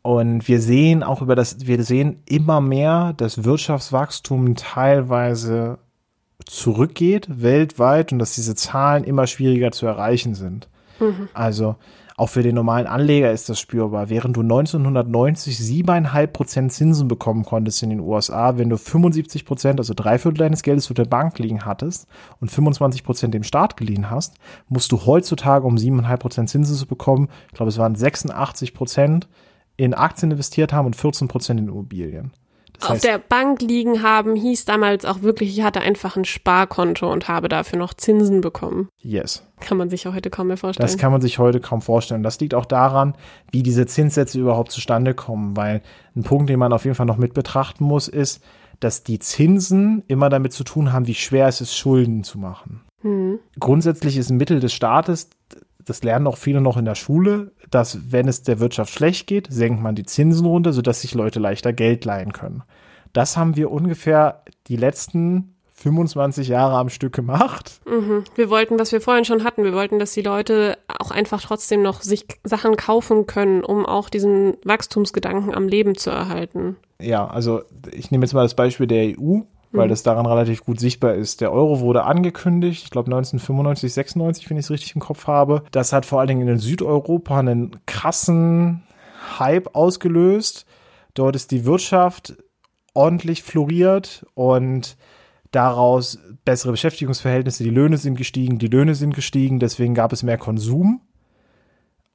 [0.04, 5.80] Und wir sehen auch über das, wir sehen immer mehr, dass Wirtschaftswachstum teilweise
[6.46, 10.70] zurückgeht weltweit und dass diese Zahlen immer schwieriger zu erreichen sind.
[11.34, 11.76] Also
[12.16, 14.10] auch für den normalen Anleger ist das spürbar.
[14.10, 19.80] Während du 1990 siebeneinhalb Prozent Zinsen bekommen konntest in den USA, wenn du 75 Prozent,
[19.80, 22.08] also drei Viertel deines Geldes für der Bank liegen hattest
[22.40, 24.36] und 25 Prozent dem Staat geliehen hast,
[24.70, 29.28] musst du heutzutage, um siebeneinhalb Prozent Zinsen zu bekommen, ich glaube, es waren 86 Prozent
[29.76, 32.32] in Aktien investiert haben und 14 Prozent in Immobilien.
[32.80, 37.12] Das Auf der Bank liegen haben hieß damals auch wirklich, ich hatte einfach ein Sparkonto
[37.12, 38.90] und habe dafür noch Zinsen bekommen.
[39.00, 39.48] yes.
[39.60, 40.86] Kann man sich auch heute kaum mehr vorstellen.
[40.86, 42.22] Das kann man sich heute kaum vorstellen.
[42.22, 43.14] Das liegt auch daran,
[43.52, 45.82] wie diese Zinssätze überhaupt zustande kommen, weil
[46.18, 48.44] ein Punkt, den man auf jeden Fall noch mit betrachten muss, ist,
[48.82, 52.82] dass die Zinsen immer damit zu tun haben, wie schwer es ist, Schulden zu machen.
[53.60, 55.30] Grundsätzlich ist ein Mittel des Staates,
[55.86, 59.48] das lernen auch viele noch in der Schule, dass wenn es der Wirtschaft schlecht geht,
[59.52, 62.64] senkt man die Zinsen runter, sodass sich Leute leichter Geld leihen können.
[63.14, 67.82] Das haben wir ungefähr die letzten 25 Jahre am Stück gemacht.
[68.36, 71.82] Wir wollten, was wir vorhin schon hatten, wir wollten, dass die Leute auch einfach trotzdem
[71.82, 76.78] noch sich Sachen kaufen können, um auch diesen Wachstumsgedanken am Leben zu erhalten.
[77.02, 79.42] Ja, also ich nehme jetzt mal das Beispiel der EU,
[79.74, 81.42] weil das daran relativ gut sichtbar ist.
[81.42, 85.64] Der Euro wurde angekündigt, ich glaube 1995, 96, wenn ich es richtig im Kopf habe.
[85.72, 88.84] Das hat vor allen Dingen in Südeuropa einen krassen
[89.40, 90.66] Hype ausgelöst.
[91.14, 92.36] Dort ist die Wirtschaft
[92.94, 94.98] ordentlich floriert und
[95.52, 100.38] daraus bessere Beschäftigungsverhältnisse, die Löhne sind gestiegen, die Löhne sind gestiegen, deswegen gab es mehr
[100.38, 101.02] Konsum.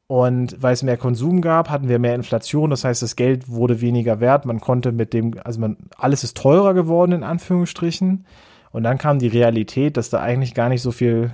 [0.08, 2.70] Und weil es mehr Konsum gab, hatten wir mehr Inflation.
[2.70, 4.46] Das heißt, das Geld wurde weniger wert.
[4.46, 8.24] Man konnte mit dem, also man, alles ist teurer geworden, in Anführungsstrichen.
[8.72, 11.32] Und dann kam die Realität, dass da eigentlich gar nicht so viel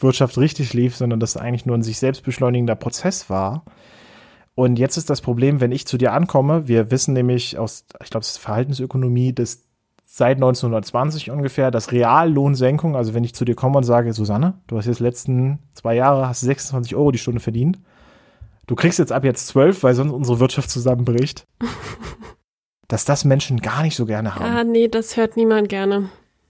[0.00, 3.64] Wirtschaft richtig lief, sondern dass eigentlich nur ein sich selbst beschleunigender Prozess war.
[4.56, 8.10] Und jetzt ist das Problem, wenn ich zu dir ankomme, wir wissen nämlich aus, ich
[8.10, 9.62] glaube, es ist Verhaltensökonomie, dass
[10.04, 14.78] seit 1920 ungefähr, dass Reallohnsenkung, also wenn ich zu dir komme und sage, Susanne, du
[14.78, 17.78] hast jetzt letzten zwei Jahre, hast 26 Euro die Stunde verdient,
[18.66, 21.46] du kriegst jetzt ab jetzt 12, weil sonst unsere Wirtschaft zusammenbricht,
[22.88, 24.44] dass das Menschen gar nicht so gerne haben.
[24.44, 26.08] Ah, nee, das hört niemand gerne.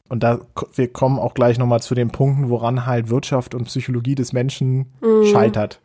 [0.08, 0.40] Und da
[0.74, 4.92] wir kommen auch gleich nochmal zu den Punkten, woran halt Wirtschaft und Psychologie des Menschen
[5.32, 5.80] scheitert.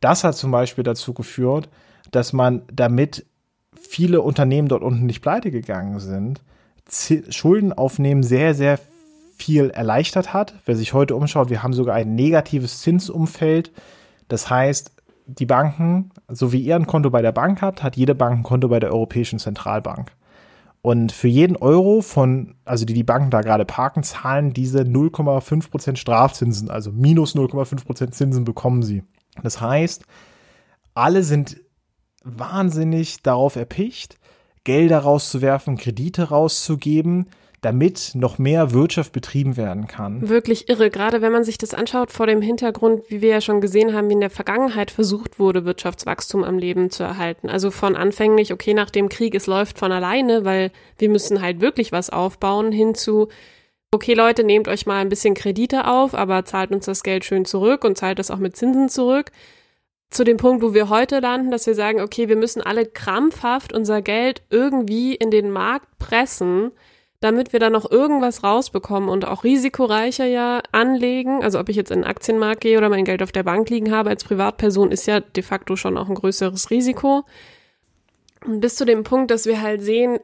[0.00, 1.70] Das hat zum Beispiel dazu geführt,
[2.10, 3.24] dass man damit
[3.80, 6.42] viele Unternehmen dort unten nicht pleite gegangen sind,
[7.30, 8.78] Schulden aufnehmen sehr, sehr
[9.36, 10.54] viel erleichtert hat.
[10.66, 13.72] Wer sich heute umschaut, wir haben sogar ein negatives Zinsumfeld.
[14.28, 14.92] Das heißt,
[15.26, 18.42] die Banken, so wie ihr ein Konto bei der Bank habt, hat jede Bank ein
[18.42, 20.12] Konto bei der Europäischen Zentralbank.
[20.82, 25.96] Und für jeden Euro von, also die die Banken da gerade parken, zahlen diese 0,5%
[25.96, 29.04] Strafzinsen, also minus 0,5% Zinsen bekommen sie.
[29.42, 30.04] Das heißt,
[30.94, 31.60] alle sind
[32.24, 34.18] wahnsinnig darauf erpicht,
[34.64, 37.28] Gelder rauszuwerfen, Kredite rauszugeben,
[37.62, 40.28] damit noch mehr Wirtschaft betrieben werden kann.
[40.28, 43.60] Wirklich irre, gerade wenn man sich das anschaut vor dem Hintergrund, wie wir ja schon
[43.60, 47.48] gesehen haben, wie in der Vergangenheit versucht wurde, Wirtschaftswachstum am Leben zu erhalten.
[47.48, 51.60] Also von anfänglich, okay, nach dem Krieg, es läuft von alleine, weil wir müssen halt
[51.60, 53.28] wirklich was aufbauen, hin zu,
[53.92, 57.44] okay Leute, nehmt euch mal ein bisschen Kredite auf, aber zahlt uns das Geld schön
[57.44, 59.30] zurück und zahlt das auch mit Zinsen zurück.
[60.10, 63.72] Zu dem Punkt, wo wir heute landen, dass wir sagen, okay, wir müssen alle krampfhaft
[63.72, 66.72] unser Geld irgendwie in den Markt pressen,
[67.22, 71.42] damit wir da noch irgendwas rausbekommen und auch risikoreicher ja anlegen.
[71.44, 73.92] Also ob ich jetzt in den Aktienmarkt gehe oder mein Geld auf der Bank liegen
[73.92, 77.24] habe als Privatperson, ist ja de facto schon auch ein größeres Risiko.
[78.44, 80.18] Und bis zu dem Punkt, dass wir halt sehen,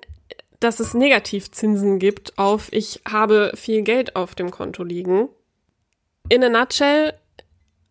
[0.59, 5.29] dass es Negativzinsen gibt auf ich habe viel Geld auf dem Konto liegen.
[6.29, 7.15] In a nutshell,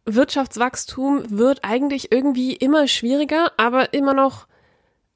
[0.03, 4.47] Wirtschaftswachstum wird eigentlich irgendwie immer schwieriger, aber immer noch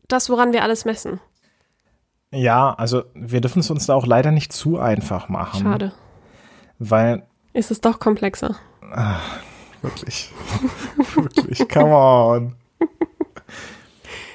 [0.07, 1.19] das, woran wir alles messen.
[2.33, 5.61] Ja, also wir dürfen es uns da auch leider nicht zu einfach machen.
[5.61, 5.91] Schade.
[6.79, 7.23] Weil.
[7.53, 8.55] Ist es doch komplexer.
[8.93, 9.21] Ach,
[9.81, 10.31] wirklich.
[11.15, 11.67] wirklich.
[11.67, 12.55] Come on.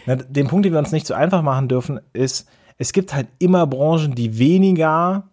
[0.07, 3.29] Na, den Punkt, den wir uns nicht zu einfach machen dürfen, ist, es gibt halt
[3.39, 5.25] immer Branchen, die weniger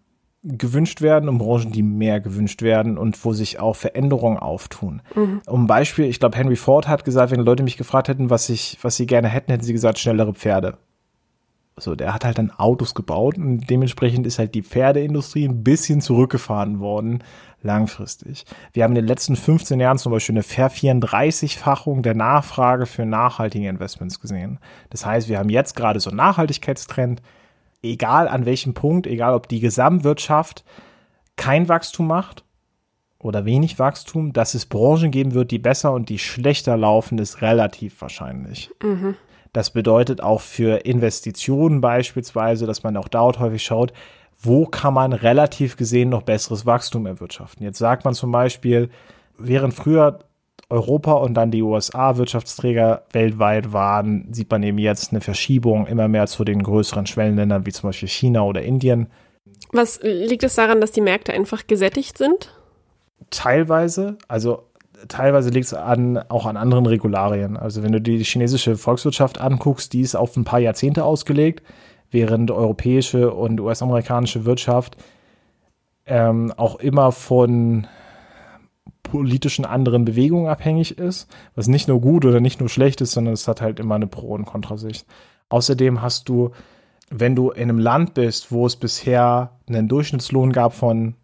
[0.43, 5.01] gewünscht werden und Branchen, die mehr gewünscht werden und wo sich auch Veränderungen auftun.
[5.15, 5.41] Mhm.
[5.47, 8.77] Um Beispiel, ich glaube, Henry Ford hat gesagt, wenn Leute mich gefragt hätten, was ich,
[8.81, 10.77] was sie gerne hätten, hätten sie gesagt, schnellere Pferde.
[11.77, 16.01] So, der hat halt dann Autos gebaut und dementsprechend ist halt die Pferdeindustrie ein bisschen
[16.01, 17.23] zurückgefahren worden,
[17.63, 18.45] langfristig.
[18.73, 23.67] Wir haben in den letzten 15 Jahren zum Beispiel eine Ver-34-Fachung der Nachfrage für nachhaltige
[23.67, 24.59] Investments gesehen.
[24.91, 27.23] Das heißt, wir haben jetzt gerade so einen Nachhaltigkeitstrend,
[27.81, 30.63] egal an welchem Punkt, egal ob die Gesamtwirtschaft
[31.37, 32.43] kein Wachstum macht
[33.17, 37.41] oder wenig Wachstum, dass es Branchen geben wird, die besser und die schlechter laufen, ist
[37.41, 38.69] relativ wahrscheinlich.
[38.83, 39.15] Mhm.
[39.53, 43.93] Das bedeutet auch für Investitionen beispielsweise, dass man auch dort häufig schaut,
[44.39, 47.63] wo kann man relativ gesehen noch besseres Wachstum erwirtschaften.
[47.63, 48.89] Jetzt sagt man zum Beispiel,
[49.37, 50.19] während früher
[50.69, 56.07] Europa und dann die USA Wirtschaftsträger weltweit waren, sieht man eben jetzt eine Verschiebung immer
[56.07, 59.07] mehr zu den größeren Schwellenländern wie zum Beispiel China oder Indien.
[59.71, 62.53] Was liegt es daran, dass die Märkte einfach gesättigt sind?
[63.29, 64.63] Teilweise, also
[65.07, 67.57] teilweise liegt es an, auch an anderen Regularien.
[67.57, 71.63] Also wenn du die chinesische Volkswirtschaft anguckst, die ist auf ein paar Jahrzehnte ausgelegt,
[72.11, 74.97] während europäische und US-amerikanische Wirtschaft
[76.05, 77.87] ähm, auch immer von
[79.03, 83.33] politischen anderen Bewegungen abhängig ist, was nicht nur gut oder nicht nur schlecht ist, sondern
[83.33, 85.05] es hat halt immer eine Pro- und Kontrasicht.
[85.49, 86.51] Außerdem hast du,
[87.09, 91.15] wenn du in einem Land bist, wo es bisher einen Durchschnittslohn gab von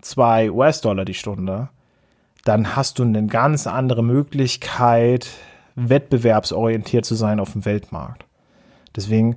[0.00, 1.68] zwei US-Dollar die Stunde,
[2.48, 5.28] dann hast du eine ganz andere Möglichkeit,
[5.74, 8.24] wettbewerbsorientiert zu sein auf dem Weltmarkt.
[8.96, 9.36] Deswegen,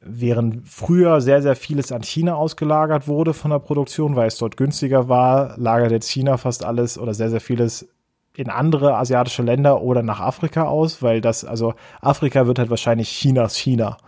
[0.00, 4.56] während früher sehr, sehr vieles an China ausgelagert wurde von der Produktion, weil es dort
[4.56, 7.86] günstiger war, lagert jetzt China fast alles oder sehr, sehr vieles
[8.34, 13.10] in andere asiatische Länder oder nach Afrika aus, weil das, also Afrika wird halt wahrscheinlich
[13.10, 13.98] Chinas China.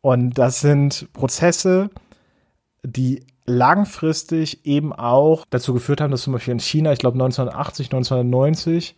[0.00, 1.90] Und das sind Prozesse,
[2.82, 7.88] die langfristig eben auch dazu geführt haben, dass zum Beispiel in China, ich glaube 1980,
[7.88, 8.96] 1990,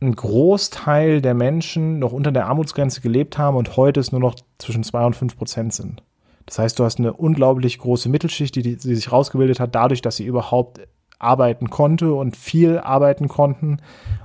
[0.00, 4.34] ein Großteil der Menschen noch unter der Armutsgrenze gelebt haben und heute es nur noch
[4.58, 6.02] zwischen zwei und fünf Prozent sind.
[6.46, 10.16] Das heißt, du hast eine unglaublich große Mittelschicht, die, die sich rausgebildet hat, dadurch, dass
[10.16, 10.80] sie überhaupt
[11.18, 13.82] arbeiten konnte und viel arbeiten konnten.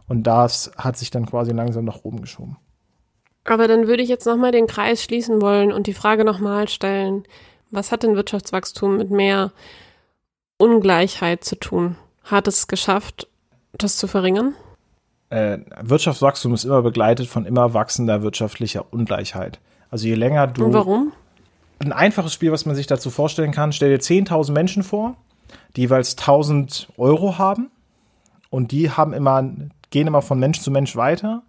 [0.08, 2.58] Und das hat sich dann quasi langsam nach oben geschoben.
[3.44, 7.24] Aber dann würde ich jetzt nochmal den Kreis schließen wollen und die Frage nochmal stellen.
[7.76, 9.52] Was hat denn Wirtschaftswachstum mit mehr
[10.58, 11.98] Ungleichheit zu tun?
[12.24, 13.28] Hat es geschafft,
[13.74, 14.56] das zu verringern?
[15.30, 19.60] Äh, Wirtschaftswachstum ist immer begleitet von immer wachsender wirtschaftlicher Ungleichheit.
[19.90, 20.66] Also je länger du.
[20.66, 21.12] Und warum?
[21.80, 25.18] Ein einfaches Spiel, was man sich dazu vorstellen kann, stell dir 10.000 Menschen vor,
[25.76, 27.70] die jeweils 1.000 Euro haben
[28.50, 29.52] und die haben immer,
[29.90, 31.44] gehen immer von Mensch zu Mensch weiter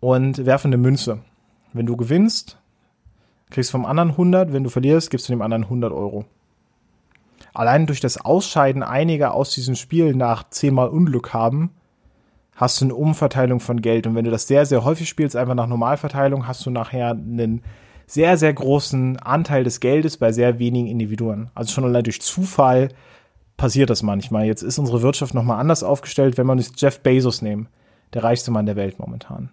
[0.00, 1.18] und werfen eine Münze.
[1.74, 2.56] Wenn du gewinnst,
[3.52, 6.24] kriegst vom anderen 100, wenn du verlierst, gibst du dem anderen 100 Euro.
[7.54, 11.70] Allein durch das Ausscheiden einiger aus diesem Spiel nach zehnmal Unglück haben,
[12.54, 14.06] hast du eine Umverteilung von Geld.
[14.06, 17.62] Und wenn du das sehr, sehr häufig spielst, einfach nach Normalverteilung, hast du nachher einen
[18.06, 21.50] sehr, sehr großen Anteil des Geldes bei sehr wenigen Individuen.
[21.54, 22.88] Also schon allein durch Zufall
[23.56, 24.46] passiert das manchmal.
[24.46, 27.68] Jetzt ist unsere Wirtschaft nochmal anders aufgestellt, wenn wir uns Jeff Bezos nehmen.
[28.12, 29.50] der reichste Mann der Welt momentan,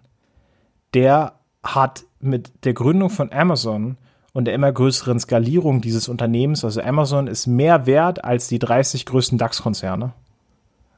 [0.92, 1.32] der
[1.62, 3.96] hat mit der Gründung von Amazon
[4.32, 9.06] und der immer größeren Skalierung dieses Unternehmens, also Amazon ist mehr wert als die 30
[9.06, 10.12] größten DAX-Konzerne.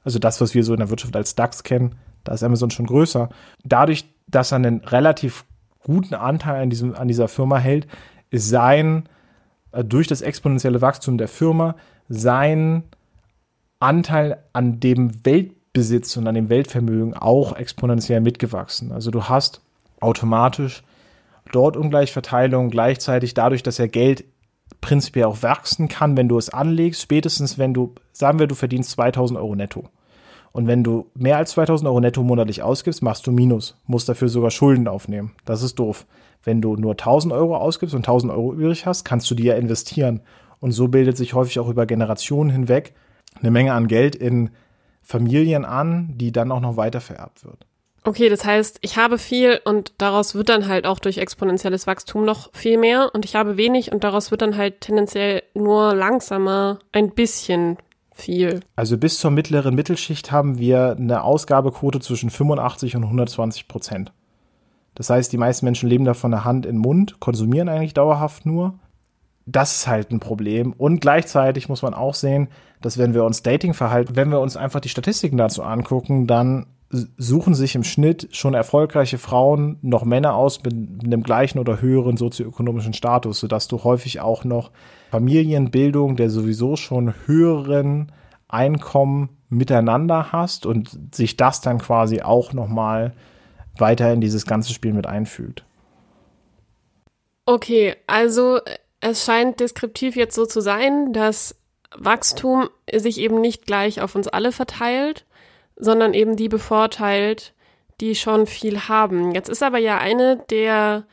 [0.05, 2.87] Also das, was wir so in der Wirtschaft als DAX kennen, da ist Amazon schon
[2.87, 3.29] größer.
[3.65, 5.45] Dadurch, dass er einen relativ
[5.85, 7.87] guten Anteil an, diesem, an dieser Firma hält,
[8.31, 9.09] ist sein,
[9.73, 11.77] äh, durch das exponentielle Wachstum der Firma,
[12.09, 12.85] sein
[13.81, 18.93] Anteil an dem Weltbesitz und an dem Weltvermögen auch exponentiell mitgewachsen.
[18.93, 19.61] Also du hast
[20.01, 20.83] automatisch
[21.51, 24.25] dort Ungleichverteilung gleichzeitig dadurch, dass er Geld
[24.81, 28.91] prinzipiell auch wachsen kann, wenn du es anlegst, spätestens wenn du, sagen wir, du verdienst
[28.93, 29.89] 2000 Euro netto.
[30.53, 34.29] Und wenn du mehr als 2000 Euro netto monatlich ausgibst, machst du Minus, musst dafür
[34.29, 35.33] sogar Schulden aufnehmen.
[35.45, 36.07] Das ist doof.
[36.45, 39.55] Wenn du nur 1000 Euro ausgibst und 1000 Euro übrig hast, kannst du die ja
[39.55, 40.21] investieren.
[40.61, 42.95] Und so bildet sich häufig auch über Generationen hinweg
[43.41, 44.51] eine Menge an Geld in
[45.01, 47.67] Familien an, die dann auch noch weiter vererbt wird.
[48.05, 52.25] Okay, das heißt, ich habe viel und daraus wird dann halt auch durch exponentielles Wachstum
[52.25, 56.81] noch viel mehr und ich habe wenig und daraus wird dann halt tendenziell nur langsamer
[56.91, 57.79] ein bisschen
[58.13, 58.61] viel.
[58.75, 64.13] Also bis zur mittleren Mittelschicht haben wir eine Ausgabequote zwischen 85 und 120 Prozent.
[64.95, 67.95] Das heißt, die meisten Menschen leben da von der Hand in den Mund, konsumieren eigentlich
[67.95, 68.79] dauerhaft nur.
[69.47, 70.73] Das ist halt ein Problem.
[70.73, 72.49] Und gleichzeitig muss man auch sehen,
[72.81, 76.67] dass wenn wir uns Dating verhalten, wenn wir uns einfach die Statistiken dazu angucken, dann
[76.93, 82.19] suchen sich im Schnitt schon erfolgreiche Frauen noch Männer aus mit einem gleichen oder höheren
[82.19, 84.71] sozioökonomischen Status, sodass du häufig auch noch
[85.11, 88.13] Familienbildung der sowieso schon höheren
[88.49, 93.15] Einkommen miteinander hast und sich das dann quasi auch nochmal
[93.79, 95.65] weiter in dieses ganze Spiel mit einfügt.
[97.47, 98.61] Okay, also
[99.01, 101.57] es scheint deskriptiv jetzt so zu sein, dass
[101.97, 105.25] Wachstum sich eben nicht gleich auf uns alle verteilt,
[105.77, 107.55] sondern eben die bevorteilt,
[108.01, 109.33] die schon viel haben.
[109.33, 111.07] Jetzt ist aber ja eine der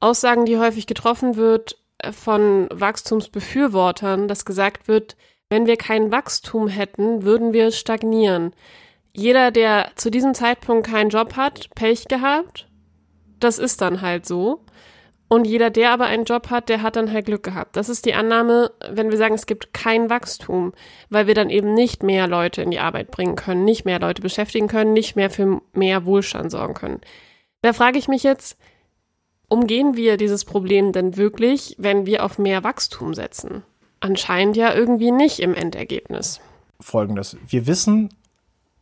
[0.00, 5.16] Aussagen, die häufig getroffen wird äh, von Wachstumsbefürwortern, dass gesagt wird,
[5.48, 8.54] wenn wir kein Wachstum hätten, würden wir stagnieren.
[9.14, 12.66] Jeder, der zu diesem Zeitpunkt keinen Job hat, Pech gehabt.
[13.38, 14.64] Das ist dann halt so.
[15.28, 17.76] Und jeder, der aber einen Job hat, der hat dann halt Glück gehabt.
[17.76, 20.72] Das ist die Annahme, wenn wir sagen, es gibt kein Wachstum,
[21.08, 24.20] weil wir dann eben nicht mehr Leute in die Arbeit bringen können, nicht mehr Leute
[24.22, 27.00] beschäftigen können, nicht mehr für mehr Wohlstand sorgen können.
[27.62, 28.58] Da frage ich mich jetzt,
[29.48, 33.62] umgehen wir dieses Problem denn wirklich, wenn wir auf mehr Wachstum setzen?
[34.00, 36.40] Anscheinend ja irgendwie nicht im Endergebnis.
[36.78, 37.38] Folgendes.
[37.48, 38.12] Wir wissen,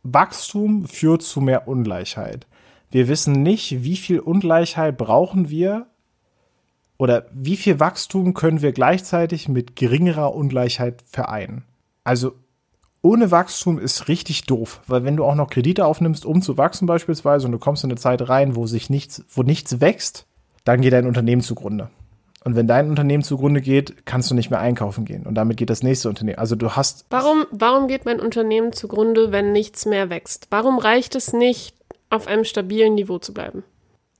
[0.03, 2.45] Wachstum führt zu mehr Ungleichheit.
[2.91, 5.87] Wir wissen nicht, wie viel Ungleichheit brauchen wir,
[7.03, 11.65] oder wie viel Wachstum können wir gleichzeitig mit geringerer Ungleichheit vereinen?
[12.05, 12.31] Also
[13.01, 16.85] ohne Wachstum ist richtig doof, weil wenn du auch noch Kredite aufnimmst, um zu wachsen
[16.85, 20.27] beispielsweise, und du kommst in eine Zeit rein, wo sich nichts, wo nichts wächst,
[20.63, 21.89] dann geht dein Unternehmen zugrunde.
[22.45, 25.25] Und wenn dein Unternehmen zugrunde geht, kannst du nicht mehr einkaufen gehen.
[25.25, 26.39] Und damit geht das nächste Unternehmen.
[26.39, 27.05] Also du hast.
[27.09, 30.47] Warum, warum geht mein Unternehmen zugrunde, wenn nichts mehr wächst?
[30.51, 31.75] Warum reicht es nicht,
[32.09, 33.65] auf einem stabilen Niveau zu bleiben?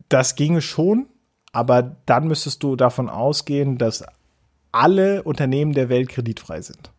[0.09, 1.05] Das ginge schon,
[1.53, 4.03] aber dann müsstest du davon ausgehen, dass
[4.73, 6.91] alle Unternehmen der Welt kreditfrei sind.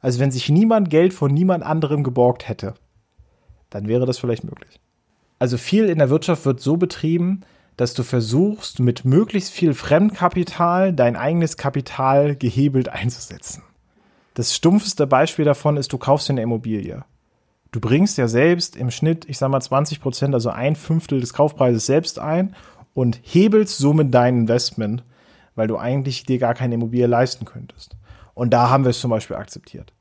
[0.00, 2.74] Also wenn sich niemand Geld von niemand anderem geborgt hätte,
[3.68, 4.80] dann wäre das vielleicht möglich.
[5.38, 7.42] Also viel in der Wirtschaft wird so betrieben,
[7.76, 13.62] dass du versuchst, mit möglichst viel Fremdkapital dein eigenes Kapital gehebelt einzusetzen.
[14.34, 17.04] Das stumpfste Beispiel davon ist, du kaufst eine Immobilie.
[17.72, 21.32] Du bringst ja selbst im Schnitt, ich sag mal 20 Prozent, also ein Fünftel des
[21.32, 22.54] Kaufpreises selbst ein
[22.94, 25.04] und hebelst somit dein Investment,
[25.54, 27.96] weil du eigentlich dir gar keine Immobilie leisten könntest.
[28.34, 29.92] Und da haben wir es zum Beispiel akzeptiert.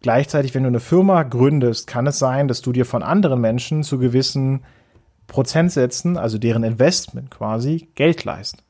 [0.00, 3.82] Gleichzeitig, wenn du eine Firma gründest, kann es sein, dass du dir von anderen Menschen
[3.82, 4.62] zu gewissen
[5.26, 8.64] Prozentsätzen, also deren Investment quasi, Geld leist.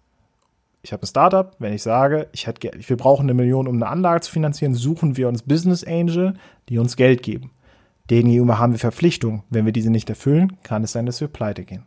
[0.82, 3.86] Ich habe ein Startup, wenn ich sage, ich hätte, wir brauchen eine Million, um eine
[3.86, 6.34] Anlage zu finanzieren, suchen wir uns Business Angel,
[6.68, 7.52] die uns Geld geben.
[8.08, 9.42] Denen gegenüber haben wir Verpflichtungen.
[9.50, 11.86] Wenn wir diese nicht erfüllen, kann es sein, dass wir pleite gehen.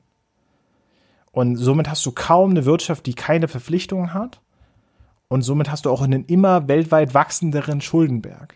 [1.33, 4.39] Und somit hast du kaum eine Wirtschaft, die keine Verpflichtungen hat.
[5.27, 8.55] Und somit hast du auch einen immer weltweit wachsenderen Schuldenberg.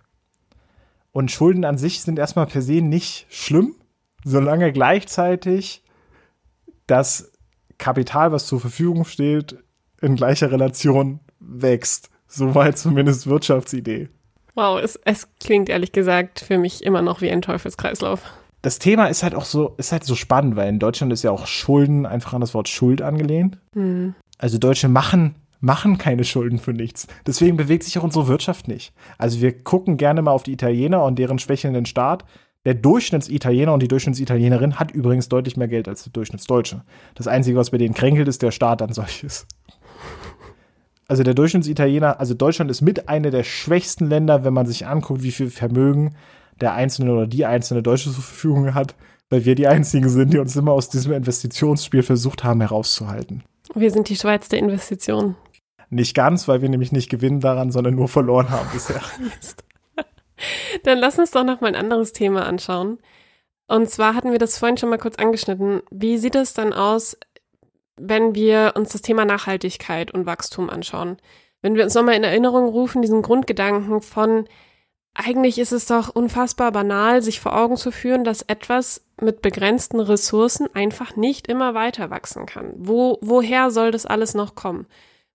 [1.12, 3.76] Und Schulden an sich sind erstmal per se nicht schlimm,
[4.24, 5.84] solange gleichzeitig
[6.86, 7.32] das
[7.80, 9.58] Kapital, was zur Verfügung steht,
[10.00, 12.12] in gleicher Relation wächst.
[12.28, 14.10] Soweit zumindest Wirtschaftsidee.
[14.54, 18.22] Wow, es, es klingt ehrlich gesagt für mich immer noch wie ein Teufelskreislauf
[18.68, 21.32] das Thema ist halt auch so, ist halt so spannend, weil in Deutschland ist ja
[21.32, 23.60] auch Schulden einfach an das Wort Schuld angelehnt.
[23.74, 24.14] Mhm.
[24.38, 27.08] Also Deutsche machen, machen keine Schulden für nichts.
[27.26, 28.92] Deswegen bewegt sich auch unsere Wirtschaft nicht.
[29.18, 32.26] Also wir gucken gerne mal auf die Italiener und deren schwächelnden Staat.
[32.66, 36.82] Der Durchschnittsitaliener und die Durchschnittsitalienerin hat übrigens deutlich mehr Geld als der Durchschnittsdeutsche.
[37.16, 39.48] Das Einzige, was bei denen kränkelt, ist der Staat an solches.
[41.08, 45.24] Also der Durchschnittsitaliener, also Deutschland ist mit einer der schwächsten Länder, wenn man sich anguckt,
[45.24, 46.16] wie viel Vermögen
[46.62, 48.96] der einzelne oder die einzelne Deutsche zur Verfügung hat,
[49.30, 53.44] weil wir die einzigen sind, die uns immer aus diesem Investitionsspiel versucht haben herauszuhalten.
[53.74, 55.36] Wir sind die Schweiz der Investitionen.
[55.90, 59.02] Nicht ganz, weil wir nämlich nicht gewinnen daran, sondern nur verloren haben bisher.
[60.84, 63.00] Dann lass uns doch noch mal ein anderes Thema anschauen.
[63.68, 65.82] Und zwar hatten wir das vorhin schon mal kurz angeschnitten.
[65.92, 67.18] Wie sieht es dann aus,
[67.98, 71.18] wenn wir uns das Thema Nachhaltigkeit und Wachstum anschauen?
[71.62, 74.46] Wenn wir uns nochmal in Erinnerung rufen, diesen Grundgedanken von,
[75.18, 80.00] eigentlich ist es doch unfassbar banal, sich vor Augen zu führen, dass etwas mit begrenzten
[80.00, 82.74] Ressourcen einfach nicht immer weiter wachsen kann.
[82.78, 84.86] Wo, woher soll das alles noch kommen?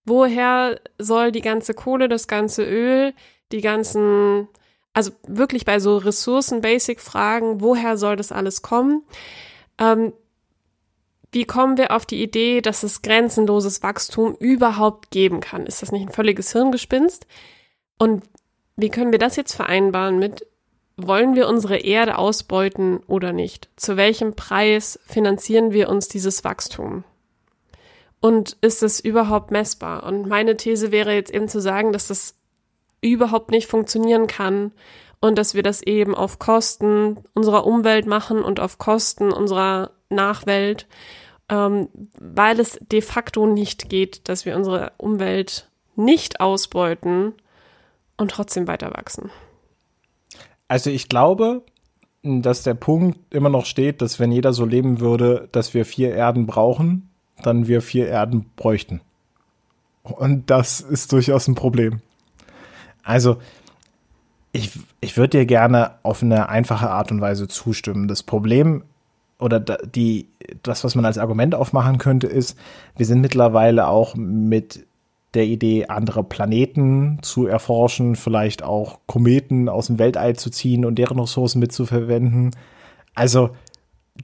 [0.04, 3.12] Woher soll die ganze Kohle, das ganze Öl,
[3.50, 4.46] die ganzen,
[4.92, 9.02] also wirklich bei so Ressourcen-Basic-Fragen, woher soll das alles kommen?
[9.78, 10.12] Ähm,
[11.32, 15.66] wie kommen wir auf die Idee, dass es grenzenloses Wachstum überhaupt geben kann?
[15.66, 17.26] Ist das nicht ein völliges Hirngespinst?
[17.98, 18.22] Und
[18.76, 20.46] wie können wir das jetzt vereinbaren mit,
[20.96, 23.68] wollen wir unsere Erde ausbeuten oder nicht?
[23.76, 27.04] Zu welchem Preis finanzieren wir uns dieses Wachstum?
[28.20, 30.04] Und ist es überhaupt messbar?
[30.04, 32.36] Und meine These wäre jetzt eben zu sagen, dass das
[33.00, 34.72] überhaupt nicht funktionieren kann
[35.20, 40.86] und dass wir das eben auf Kosten unserer Umwelt machen und auf Kosten unserer Nachwelt,
[41.48, 47.34] ähm, weil es de facto nicht geht, dass wir unsere Umwelt nicht ausbeuten
[48.16, 49.30] und trotzdem weiter wachsen.
[50.68, 51.62] Also ich glaube,
[52.22, 56.14] dass der Punkt immer noch steht, dass wenn jeder so leben würde, dass wir vier
[56.14, 57.10] Erden brauchen,
[57.42, 59.00] dann wir vier Erden bräuchten.
[60.02, 62.00] Und das ist durchaus ein Problem.
[63.02, 63.38] Also,
[64.52, 68.08] ich, ich würde dir gerne auf eine einfache Art und Weise zustimmen.
[68.08, 68.84] Das Problem
[69.38, 70.28] oder die,
[70.62, 72.56] das, was man als Argument aufmachen könnte, ist,
[72.96, 74.86] wir sind mittlerweile auch mit
[75.34, 80.96] der Idee, andere Planeten zu erforschen, vielleicht auch Kometen aus dem Weltall zu ziehen und
[80.96, 82.50] deren Ressourcen mitzuverwenden.
[83.14, 83.50] Also,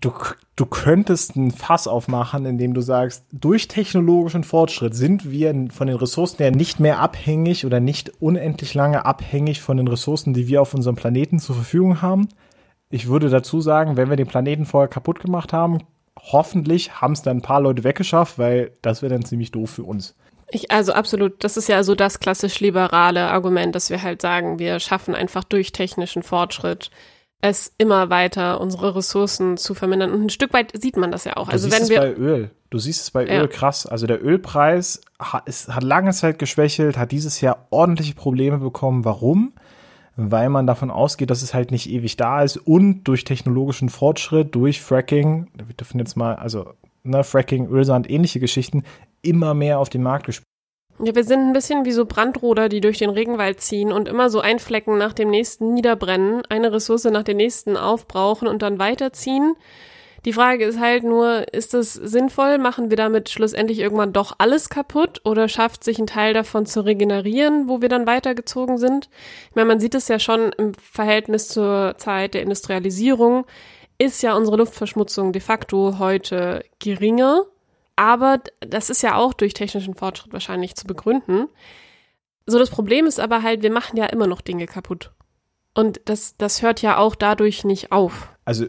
[0.00, 0.12] du,
[0.56, 5.96] du könntest ein Fass aufmachen, indem du sagst, durch technologischen Fortschritt sind wir von den
[5.96, 10.60] Ressourcen her nicht mehr abhängig oder nicht unendlich lange abhängig von den Ressourcen, die wir
[10.60, 12.28] auf unserem Planeten zur Verfügung haben.
[12.90, 15.78] Ich würde dazu sagen, wenn wir den Planeten vorher kaputt gemacht haben,
[16.18, 19.84] hoffentlich haben es dann ein paar Leute weggeschafft, weil das wäre dann ziemlich doof für
[19.84, 20.16] uns.
[20.50, 24.58] Ich, also absolut, das ist ja so das klassisch liberale Argument, dass wir halt sagen,
[24.58, 26.90] wir schaffen einfach durch technischen Fortschritt
[27.40, 30.12] es immer weiter unsere Ressourcen zu vermindern.
[30.12, 31.46] Und ein Stück weit sieht man das ja auch.
[31.46, 32.50] Du also siehst wenn es wir bei Öl.
[32.70, 33.86] Du siehst es bei Öl krass.
[33.86, 39.04] Also der Ölpreis hat, ist, hat lange Zeit geschwächelt, hat dieses Jahr ordentliche Probleme bekommen.
[39.04, 39.52] Warum?
[40.16, 44.52] Weil man davon ausgeht, dass es halt nicht ewig da ist und durch technologischen Fortschritt,
[44.54, 46.72] durch Fracking, wir dürfen jetzt mal, also
[47.04, 48.82] ne, Fracking, Ölsand, ähnliche Geschichten,
[49.28, 50.44] immer mehr auf den Markt gespielt.
[51.00, 54.30] Ja, wir sind ein bisschen wie so Brandroder, die durch den Regenwald ziehen und immer
[54.30, 58.80] so ein Flecken nach dem nächsten niederbrennen, eine Ressource nach der nächsten aufbrauchen und dann
[58.80, 59.54] weiterziehen.
[60.24, 62.58] Die Frage ist halt nur, ist das sinnvoll?
[62.58, 66.84] Machen wir damit schlussendlich irgendwann doch alles kaputt oder schafft sich ein Teil davon zu
[66.84, 69.08] regenerieren, wo wir dann weitergezogen sind?
[69.50, 73.46] Ich meine, man sieht es ja schon im Verhältnis zur Zeit der Industrialisierung,
[73.98, 77.44] ist ja unsere Luftverschmutzung de facto heute geringer
[77.98, 81.48] aber das ist ja auch durch technischen Fortschritt wahrscheinlich zu begründen.
[82.46, 85.10] So, das Problem ist aber halt, wir machen ja immer noch Dinge kaputt.
[85.74, 88.30] Und das, das hört ja auch dadurch nicht auf.
[88.44, 88.66] Also,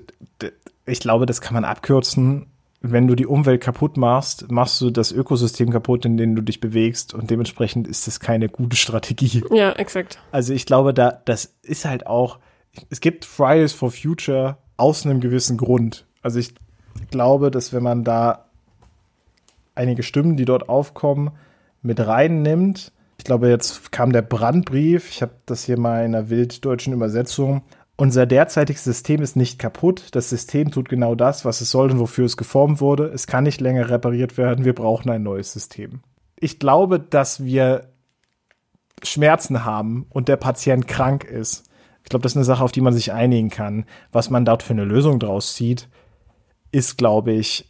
[0.86, 2.48] ich glaube, das kann man abkürzen.
[2.82, 6.60] Wenn du die Umwelt kaputt machst, machst du das Ökosystem kaputt, in dem du dich
[6.60, 7.13] bewegst.
[7.13, 9.44] Und dementsprechend ist das keine gute Strategie.
[9.52, 10.20] Ja, exakt.
[10.32, 12.39] Also, ich glaube, da, das ist halt auch,
[12.89, 16.08] es gibt Fridays for Future aus einem gewissen Grund.
[16.24, 16.56] Also, ich
[17.12, 18.48] glaube, dass wenn man da
[19.80, 21.32] einige Stimmen, die dort aufkommen,
[21.82, 22.92] mit reinnimmt.
[23.18, 25.10] Ich glaube, jetzt kam der Brandbrief.
[25.10, 27.63] Ich habe das hier mal in einer wilddeutschen Übersetzung.
[27.96, 30.08] Unser derzeitiges System ist nicht kaputt.
[30.12, 33.06] Das System tut genau das, was es soll und wofür es geformt wurde.
[33.08, 34.63] Es kann nicht länger repariert werden.
[34.63, 36.02] Wir brauchen ein neues System.
[36.40, 37.90] Ich glaube, dass wir
[39.04, 41.69] Schmerzen haben und der Patient krank ist.
[42.04, 43.86] Ich glaube, das ist eine Sache, auf die man sich einigen kann.
[44.12, 45.90] Was man dort für eine Lösung draus zieht,
[46.71, 47.69] ist, glaube ich,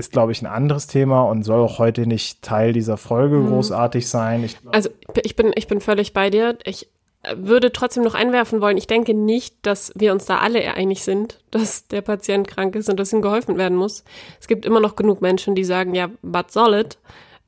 [0.00, 3.48] ist, glaube ich, ein anderes Thema und soll auch heute nicht Teil dieser Folge mhm.
[3.48, 4.42] großartig sein.
[4.42, 4.90] Ich also
[5.22, 6.58] ich bin, ich bin völlig bei dir.
[6.64, 6.88] Ich
[7.36, 11.38] würde trotzdem noch einwerfen wollen, ich denke nicht, dass wir uns da alle einig sind,
[11.50, 14.04] dass der Patient krank ist und dass ihm geholfen werden muss.
[14.40, 16.98] Es gibt immer noch genug Menschen, die sagen, ja, but solid,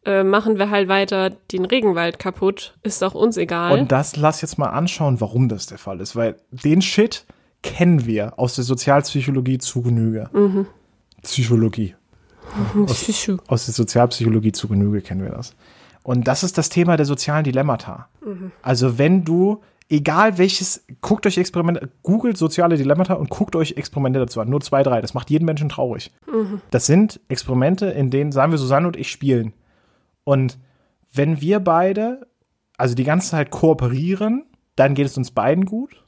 [0.05, 3.79] äh, machen wir halt weiter den Regenwald kaputt, ist auch uns egal.
[3.79, 7.25] Und das lass jetzt mal anschauen, warum das der Fall ist, weil den Shit
[7.63, 10.29] kennen wir aus der Sozialpsychologie zu Genüge.
[10.33, 10.67] Mhm.
[11.23, 11.95] Psychologie.
[12.85, 15.55] Aus, aus der Sozialpsychologie zu Genüge kennen wir das.
[16.03, 18.09] Und das ist das Thema der sozialen Dilemmata.
[18.63, 24.19] Also wenn du, egal welches, guckt euch Experimente, googelt soziale Dilemmata und guckt euch Experimente
[24.19, 24.51] dazu an.
[24.51, 25.01] Nur zwei, drei.
[25.01, 26.11] Das macht jeden Menschen traurig.
[26.71, 29.53] Das sind Experimente, in denen, sagen wir, Susanne und ich spielen.
[30.25, 30.59] Und
[31.13, 32.27] wenn wir beide,
[32.77, 34.45] also die ganze Zeit kooperieren,
[34.77, 36.05] dann geht es uns beiden gut.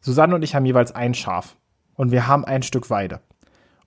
[0.00, 1.56] Susanne und ich haben jeweils ein Schaf.
[1.94, 3.20] Und wir haben ein Stück Weide.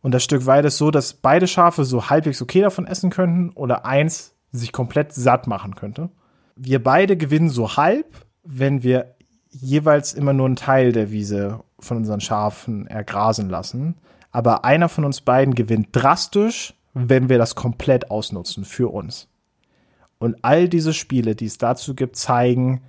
[0.02, 3.50] Und das Stück Weide ist so, dass beide Schafe so halbwegs okay davon essen könnten
[3.52, 6.10] oder eins sich komplett satt machen könnte.
[6.56, 9.16] Wir beide gewinnen so halb, wenn wir
[9.50, 13.96] jeweils immer nur einen Teil der Wiese von unseren Schafen ergrasen lassen.
[14.32, 19.28] Aber einer von uns beiden gewinnt drastisch, wenn wir das komplett ausnutzen für uns.
[20.20, 22.82] Und all diese Spiele, die es dazu gibt, zeigen,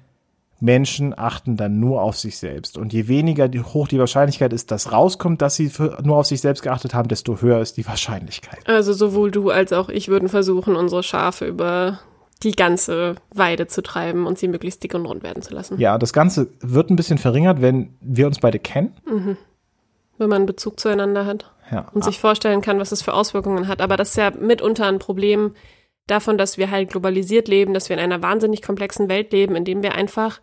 [0.60, 2.76] Menschen achten dann nur auf sich selbst.
[2.78, 6.26] Und je weniger die, hoch die Wahrscheinlichkeit ist, dass rauskommt, dass sie für, nur auf
[6.26, 8.58] sich selbst geachtet haben, desto höher ist die Wahrscheinlichkeit.
[8.66, 12.00] Also sowohl du als auch ich würden versuchen, unsere Schafe über
[12.42, 15.78] die ganze Weide zu treiben und sie möglichst dick und rund werden zu lassen.
[15.78, 18.92] Ja, das Ganze wird ein bisschen verringert, wenn wir uns beide kennen.
[19.06, 21.88] Wenn man einen Bezug zueinander hat Ja.
[21.92, 23.80] und sich vorstellen kann, was es für Auswirkungen hat.
[23.80, 25.52] Aber das ist ja mitunter ein Problem
[26.10, 29.64] davon, dass wir halt globalisiert leben, dass wir in einer wahnsinnig komplexen Welt leben, in
[29.64, 30.40] dem wir einfach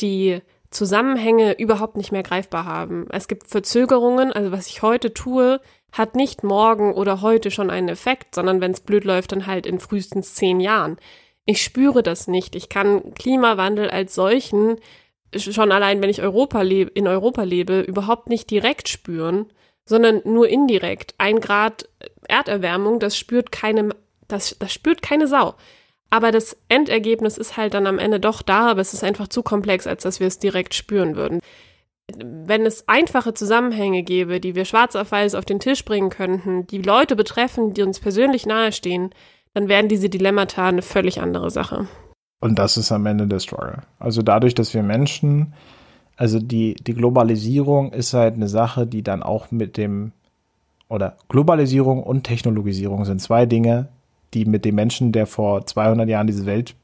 [0.00, 0.40] die
[0.70, 3.06] Zusammenhänge überhaupt nicht mehr greifbar haben.
[3.10, 5.60] Es gibt Verzögerungen, also was ich heute tue,
[5.92, 9.66] hat nicht morgen oder heute schon einen Effekt, sondern wenn es blöd läuft, dann halt
[9.66, 10.96] in frühestens zehn Jahren.
[11.44, 12.56] Ich spüre das nicht.
[12.56, 14.76] Ich kann Klimawandel als solchen
[15.34, 19.46] schon allein, wenn ich Europa lebe, in Europa lebe, überhaupt nicht direkt spüren,
[19.84, 21.14] sondern nur indirekt.
[21.18, 21.88] Ein Grad
[22.28, 23.90] Erderwärmung, das spürt keine,
[24.28, 25.54] das, das spürt keine Sau.
[26.10, 29.42] Aber das Endergebnis ist halt dann am Ende doch da, aber es ist einfach zu
[29.42, 31.40] komplex, als dass wir es direkt spüren würden.
[32.16, 36.66] Wenn es einfache Zusammenhänge gäbe, die wir schwarz auf weiß auf den Tisch bringen könnten,
[36.68, 39.10] die Leute betreffen, die uns persönlich nahestehen,
[39.54, 41.88] dann wären diese Dilemmata eine völlig andere Sache.
[42.40, 43.82] Und das ist am Ende der Struggle.
[43.98, 45.54] Also dadurch, dass wir Menschen,
[46.16, 50.12] also die, die Globalisierung ist halt eine Sache, die dann auch mit dem,
[50.88, 53.88] oder Globalisierung und Technologisierung sind zwei Dinge,
[54.36, 56.74] die mit dem Menschen, der vor 200 Jahren diese Welt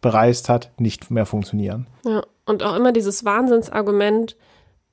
[0.00, 1.86] bereist hat, nicht mehr funktionieren.
[2.04, 4.36] Ja, und auch immer dieses Wahnsinnsargument,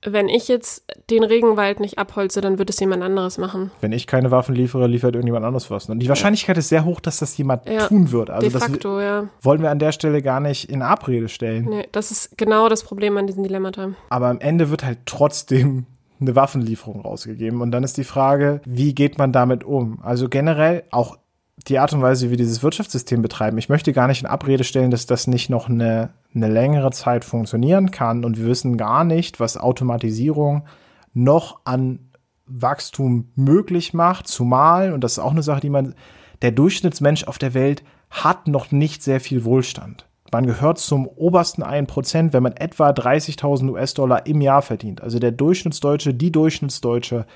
[0.05, 3.72] wenn ich jetzt den Regenwald nicht abholze, dann wird es jemand anderes machen.
[3.82, 5.89] Wenn ich keine Waffen liefere, liefert irgendjemand anderes was.
[5.89, 8.30] Und die Wahrscheinlichkeit ist sehr hoch, dass das jemand Ja, tun wird.
[8.30, 9.30] Also De das facto, ja.
[9.41, 11.66] wollen wir an der Stelle gar nicht in Abrede stellen.
[11.66, 13.91] Nee, das ist genau das Problem an diesen Dilemmata.
[14.09, 15.86] Aber am Ende wird halt trotzdem
[16.20, 17.61] eine Waffenlieferung rausgegeben.
[17.61, 19.99] Und dann ist die Frage, wie geht man damit um?
[20.03, 21.18] Also generell auch
[21.58, 23.58] die Art und Weise, wie wir dieses Wirtschaftssystem betreiben.
[23.58, 27.24] Ich möchte gar nicht in Abrede stellen, dass das nicht noch eine, eine längere Zeit
[27.24, 28.26] funktionieren kann.
[28.26, 30.66] Und wir wissen gar nicht, was Automatisierung
[31.14, 32.10] noch an
[32.45, 34.28] Wachstum möglich macht.
[34.28, 35.95] Zumal, und das ist auch eine Sache, die man,
[36.41, 40.08] der Durchschnittsmensch auf der Welt hat noch nicht sehr viel Wohlstand.
[40.32, 45.01] Man gehört zum obersten 1%, wenn man etwa 30.000 US-Dollar im Jahr verdient.
[45.01, 47.28] Also der Durchschnittsdeutsche, die Durchschnittsdeutsche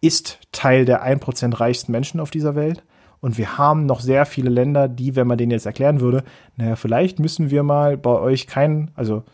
[0.00, 2.82] ist Teil der 1% reichsten Menschen auf dieser Welt.
[3.20, 6.22] Und wir haben noch sehr viele Länder, die, wenn man denen jetzt erklären würde,
[6.56, 9.24] naja, vielleicht müssen wir mal bei euch keinen, also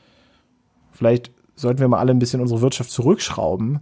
[0.93, 3.81] vielleicht sollten wir mal alle ein bisschen unsere Wirtschaft zurückschrauben,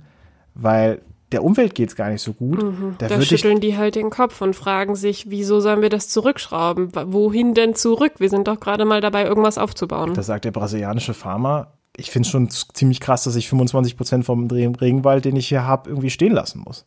[0.54, 2.62] weil der Umwelt geht es gar nicht so gut.
[2.62, 2.94] Da Mhm.
[2.98, 6.92] Da ich schütteln die halt den Kopf und fragen sich, wieso sollen wir das zurückschrauben?
[7.06, 8.14] Wohin denn zurück?
[8.18, 10.14] Wir sind doch gerade mal dabei, irgendwas aufzubauen.
[10.14, 14.24] Da sagt der brasilianische Farmer, ich finde es schon ziemlich krass, dass ich 25 Prozent
[14.24, 16.86] vom Regenwald, den ich hier habe, irgendwie stehen lassen muss.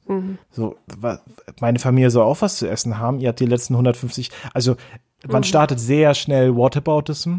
[0.51, 1.19] So, wa-
[1.59, 3.19] meine Familie soll auch was zu essen haben.
[3.19, 4.75] Ihr habt die letzten 150, also
[5.27, 7.37] man startet sehr schnell Whataboutism.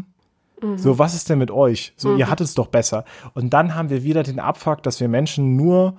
[0.77, 1.93] So, was ist denn mit euch?
[1.97, 3.05] So, ihr hattet es doch besser.
[3.35, 5.97] Und dann haben wir wieder den Abfuck, dass wir Menschen nur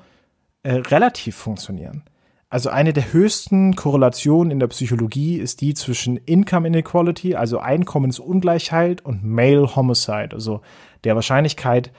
[0.65, 2.03] äh, relativ funktionieren.
[2.51, 9.05] Also eine der höchsten Korrelationen in der Psychologie ist die zwischen Income Inequality, also Einkommensungleichheit,
[9.05, 10.63] und Male Homicide, also
[11.05, 11.93] der Wahrscheinlichkeit,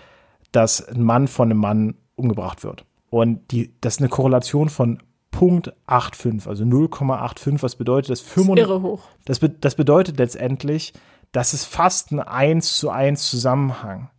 [0.52, 2.86] dass ein Mann von einem Mann umgebracht wird.
[3.12, 8.22] Und die, das ist eine Korrelation von Punkt 85, also 0,85, was bedeutet das?
[8.22, 9.04] 95, Irre hoch.
[9.26, 10.94] das, be das bedeutet letztendlich,
[11.32, 14.10] dass es fast ein 1 zu 1 Zusammenhang.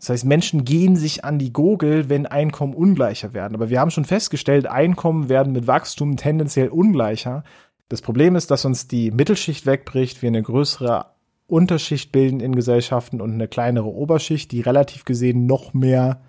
[0.00, 3.54] Das heißt, Menschen gehen sich an die Gurgel, wenn Einkommen ungleicher werden.
[3.54, 7.44] Aber wir haben schon festgestellt, Einkommen werden mit Wachstum tendenziell ungleicher.
[7.90, 11.04] Das Problem ist, dass uns die Mittelschicht wegbricht, wir eine größere
[11.48, 16.22] Unterschicht bilden in Gesellschaften und eine kleinere Oberschicht, die relativ gesehen noch mehr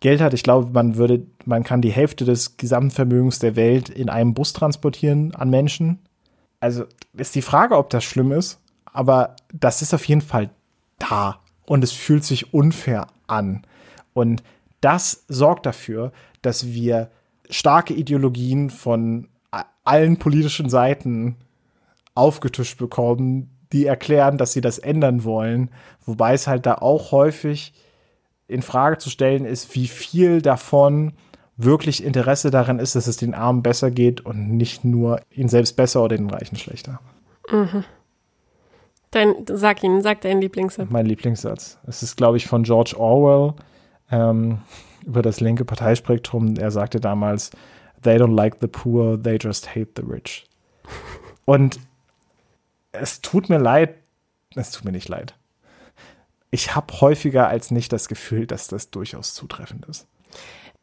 [0.00, 0.34] Geld hat.
[0.34, 4.52] Ich glaube, man würde, man kann die Hälfte des Gesamtvermögens der Welt in einem Bus
[4.52, 6.00] transportieren an Menschen.
[6.60, 6.84] Also
[7.16, 10.50] ist die Frage, ob das schlimm ist, aber das ist auf jeden Fall
[10.98, 13.62] da und es fühlt sich unfair an.
[14.14, 14.42] Und
[14.80, 17.10] das sorgt dafür, dass wir
[17.48, 19.28] starke Ideologien von
[19.84, 21.36] allen politischen Seiten
[22.14, 25.70] aufgetischt bekommen, die erklären, dass sie das ändern wollen,
[26.04, 27.72] wobei es halt da auch häufig
[28.48, 31.14] in Frage zu stellen ist, wie viel davon
[31.56, 35.76] wirklich Interesse daran ist, dass es den Armen besser geht und nicht nur ihnen selbst
[35.76, 37.00] besser oder den Reichen schlechter.
[37.50, 37.84] Mhm.
[39.12, 40.90] Dein, sag ihn, sag deinen Lieblingssatz.
[40.90, 41.78] Mein Lieblingssatz.
[41.86, 43.54] Es ist, glaube ich, von George Orwell
[44.10, 44.62] ähm,
[45.06, 46.56] über das linke Parteispektrum.
[46.56, 47.50] Er sagte damals,
[48.02, 50.46] they don't like the poor, they just hate the rich.
[51.44, 51.78] Und
[52.92, 53.96] es tut mir leid,
[54.54, 55.34] es tut mir nicht leid.
[56.50, 60.06] Ich habe häufiger als nicht das Gefühl, dass das durchaus zutreffend ist.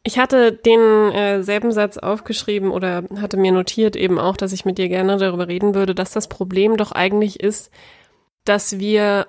[0.04, 0.80] Ich hatte den
[1.12, 5.18] äh, selben Satz aufgeschrieben oder hatte mir notiert eben auch, dass ich mit dir gerne
[5.18, 7.70] darüber reden würde, dass das Problem doch eigentlich ist,
[8.46, 9.28] dass wir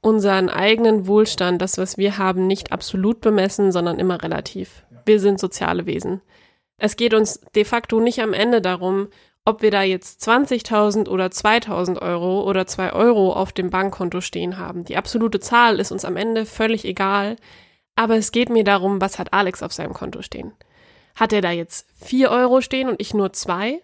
[0.00, 4.84] unseren eigenen Wohlstand, das, was wir haben, nicht absolut bemessen, sondern immer relativ.
[5.04, 6.22] Wir sind soziale Wesen.
[6.78, 9.08] Es geht uns de facto nicht am Ende darum,
[9.44, 14.58] ob wir da jetzt 20.000 oder 2.000 Euro oder 2 Euro auf dem Bankkonto stehen
[14.58, 14.84] haben.
[14.84, 17.36] Die absolute Zahl ist uns am Ende völlig egal.
[17.96, 20.52] Aber es geht mir darum, was hat Alex auf seinem Konto stehen?
[21.14, 23.82] Hat er da jetzt 4 Euro stehen und ich nur 2?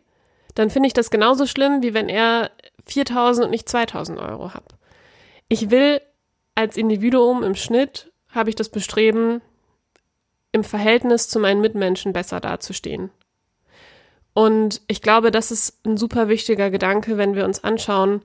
[0.55, 2.51] Dann finde ich das genauso schlimm, wie wenn er
[2.89, 4.77] 4.000 und nicht 2.000 Euro hat.
[5.49, 6.01] Ich will
[6.55, 9.41] als Individuum im Schnitt, habe ich das Bestreben,
[10.53, 13.11] im Verhältnis zu meinen Mitmenschen besser dazustehen.
[14.33, 18.23] Und ich glaube, das ist ein super wichtiger Gedanke, wenn wir uns anschauen,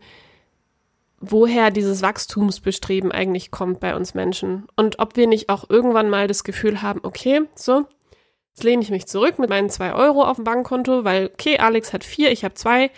[1.21, 4.67] woher dieses Wachstumsbestreben eigentlich kommt bei uns Menschen.
[4.75, 7.85] Und ob wir nicht auch irgendwann mal das Gefühl haben, okay, so,
[8.49, 11.93] jetzt lehne ich mich zurück mit meinen zwei Euro auf dem Bankkonto, weil, okay, Alex
[11.93, 12.91] hat vier, ich habe zwei,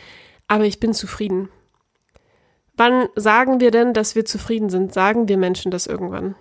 [0.48, 1.50] aber ich bin zufrieden.
[2.76, 4.94] Wann sagen wir denn, dass wir zufrieden sind?
[4.94, 6.36] Sagen wir Menschen das irgendwann?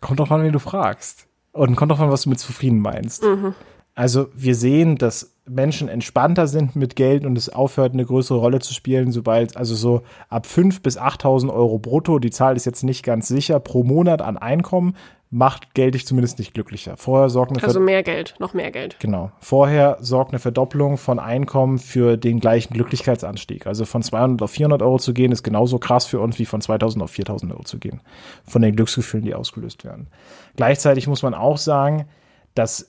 [0.00, 1.26] Kommt doch an, wen du fragst.
[1.52, 3.22] Und kommt doch an, was du mit zufrieden meinst.
[3.22, 3.54] Mhm.
[3.94, 8.60] Also wir sehen, dass Menschen entspannter sind mit Geld und es aufhört, eine größere Rolle
[8.60, 12.82] zu spielen, sobald, also so ab 5.000 bis 8.000 Euro brutto, die Zahl ist jetzt
[12.82, 14.96] nicht ganz sicher, pro Monat an Einkommen,
[15.30, 16.96] macht Geld dich zumindest nicht glücklicher.
[16.96, 18.96] Vorher sorgt eine Also mehr Geld, noch mehr Geld.
[19.00, 19.32] Genau.
[19.40, 23.66] Vorher sorgt eine Verdopplung von Einkommen für den gleichen Glücklichkeitsanstieg.
[23.66, 26.60] Also von 200 auf 400 Euro zu gehen, ist genauso krass für uns wie von
[26.60, 28.00] 2000 auf 4000 Euro zu gehen.
[28.46, 30.06] Von den Glücksgefühlen, die ausgelöst werden.
[30.54, 32.06] Gleichzeitig muss man auch sagen,
[32.54, 32.88] dass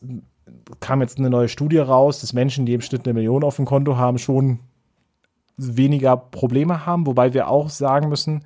[0.80, 3.66] kam jetzt eine neue Studie raus, dass Menschen, die im Schnitt eine Million auf dem
[3.66, 4.60] Konto haben, schon
[5.58, 8.44] weniger Probleme haben, wobei wir auch sagen müssen,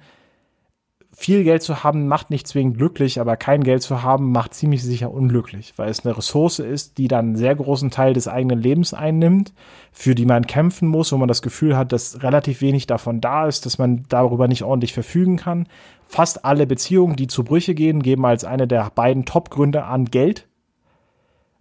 [1.11, 4.83] viel Geld zu haben macht nicht zwingend glücklich, aber kein Geld zu haben macht ziemlich
[4.83, 8.61] sicher unglücklich, weil es eine Ressource ist, die dann einen sehr großen Teil des eigenen
[8.61, 9.53] Lebens einnimmt,
[9.91, 13.47] für die man kämpfen muss, wo man das Gefühl hat, dass relativ wenig davon da
[13.47, 15.67] ist, dass man darüber nicht ordentlich verfügen kann.
[16.05, 20.47] Fast alle Beziehungen, die zu Brüche gehen, geben als eine der beiden Top-Gründe an Geld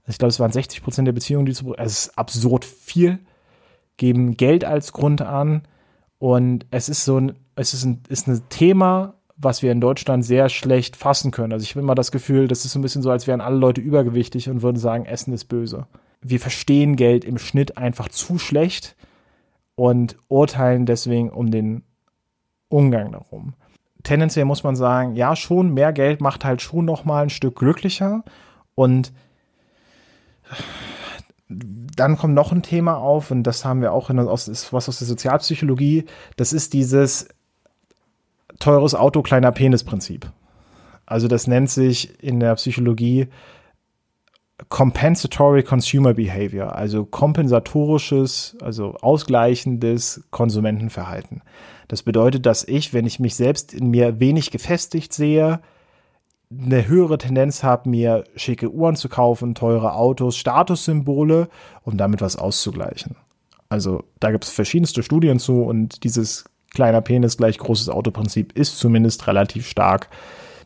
[0.08, 3.18] ich glaube, es waren 60 Prozent der Beziehungen, die zu, also es ist absurd viel,
[3.96, 5.62] geben Geld als Grund an.
[6.18, 10.24] Und es ist so ein, es ist ein, ist ein Thema, was wir in Deutschland
[10.24, 11.52] sehr schlecht fassen können.
[11.52, 13.56] Also ich habe immer das Gefühl, das ist so ein bisschen so, als wären alle
[13.56, 15.86] Leute übergewichtig und würden sagen, Essen ist böse.
[16.20, 18.96] Wir verstehen Geld im Schnitt einfach zu schlecht
[19.76, 21.84] und urteilen deswegen um den
[22.68, 23.54] Umgang darum.
[24.02, 27.56] Tendenziell muss man sagen, ja, schon mehr Geld macht halt schon noch mal ein Stück
[27.56, 28.24] glücklicher
[28.74, 29.12] und
[31.48, 34.98] dann kommt noch ein Thema auf, und das haben wir auch in, aus, was aus
[34.98, 36.04] der Sozialpsychologie,
[36.36, 37.28] das ist dieses
[38.58, 40.30] teures Auto, kleiner Penis-Prinzip.
[41.06, 43.28] Also das nennt sich in der Psychologie
[44.68, 51.42] Compensatory Consumer Behavior, also kompensatorisches, also ausgleichendes Konsumentenverhalten.
[51.86, 55.60] Das bedeutet, dass ich, wenn ich mich selbst in mir wenig gefestigt sehe,
[56.50, 61.48] eine höhere Tendenz habe, mir schicke Uhren zu kaufen, teure Autos, Statussymbole,
[61.82, 63.16] um damit was auszugleichen.
[63.68, 68.78] Also da gibt es verschiedenste Studien zu und dieses kleiner Penis gleich großes Autoprinzip ist
[68.78, 70.08] zumindest relativ stark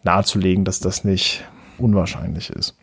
[0.05, 1.45] nahezulegen, dass das nicht
[1.78, 2.76] unwahrscheinlich ist.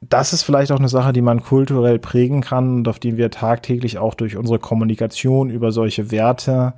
[0.00, 3.30] Das ist vielleicht auch eine Sache, die man kulturell prägen kann und auf die wir
[3.30, 6.74] tagtäglich auch durch unsere Kommunikation über solche Werte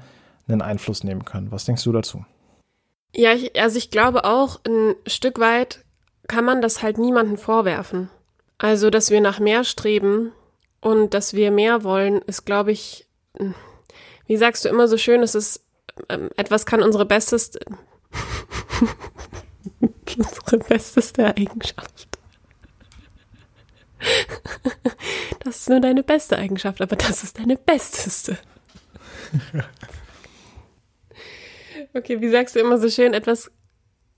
[0.46, 1.50] einen Einfluss nehmen können.
[1.50, 2.24] Was denkst du dazu?
[3.16, 5.84] Ja, ich, also ich glaube auch, ein Stück weit
[6.28, 8.10] kann man das halt niemandem vorwerfen.
[8.58, 10.32] Also, dass wir nach mehr streben
[10.80, 13.06] und dass wir mehr wollen, ist, glaube ich,
[14.26, 15.64] wie sagst du immer so schön, es ist,
[16.10, 17.60] ähm, etwas kann unsere besteste,
[20.16, 22.08] unsere besteste Eigenschaft.
[25.40, 28.36] Das ist nur deine beste Eigenschaft, aber das ist deine besteste.
[31.96, 33.50] Okay, wie sagst du immer so schön, etwas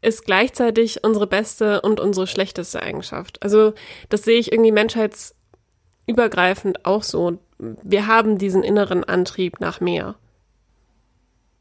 [0.00, 3.40] ist gleichzeitig unsere beste und unsere schlechteste Eigenschaft.
[3.42, 3.72] Also
[4.08, 7.38] das sehe ich irgendwie menschheitsübergreifend auch so.
[7.58, 10.16] Wir haben diesen inneren Antrieb nach mehr.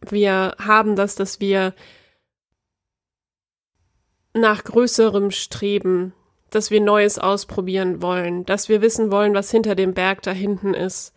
[0.01, 1.74] Wir haben das, dass wir
[4.34, 6.13] nach größerem streben,
[6.49, 10.74] dass wir Neues ausprobieren wollen, dass wir wissen wollen, was hinter dem Berg da hinten
[10.74, 11.13] ist,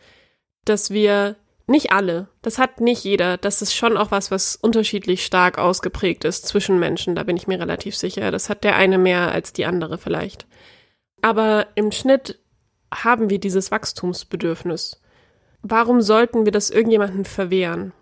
[0.64, 1.36] dass wir
[1.71, 6.25] nicht alle, das hat nicht jeder, das ist schon auch was, was unterschiedlich stark ausgeprägt
[6.25, 8.31] ist zwischen Menschen, da bin ich mir relativ sicher.
[8.31, 10.47] Das hat der eine mehr als die andere vielleicht.
[11.23, 12.39] Aber im Schnitt
[12.93, 15.01] haben wir dieses Wachstumsbedürfnis.
[15.62, 17.93] Warum sollten wir das irgendjemandem verwehren?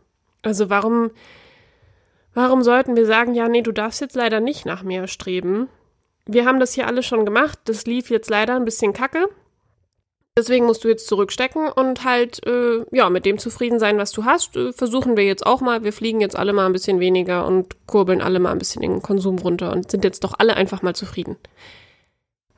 [0.42, 1.10] Also warum,
[2.34, 5.68] warum sollten wir sagen, ja, nee, du darfst jetzt leider nicht nach mehr streben?
[6.26, 9.28] Wir haben das hier alle schon gemacht, das lief jetzt leider ein bisschen kacke.
[10.38, 14.24] Deswegen musst du jetzt zurückstecken und halt, äh, ja, mit dem zufrieden sein, was du
[14.24, 14.54] hast.
[14.54, 15.82] Äh, versuchen wir jetzt auch mal.
[15.82, 19.02] Wir fliegen jetzt alle mal ein bisschen weniger und kurbeln alle mal ein bisschen den
[19.02, 21.34] Konsum runter und sind jetzt doch alle einfach mal zufrieden.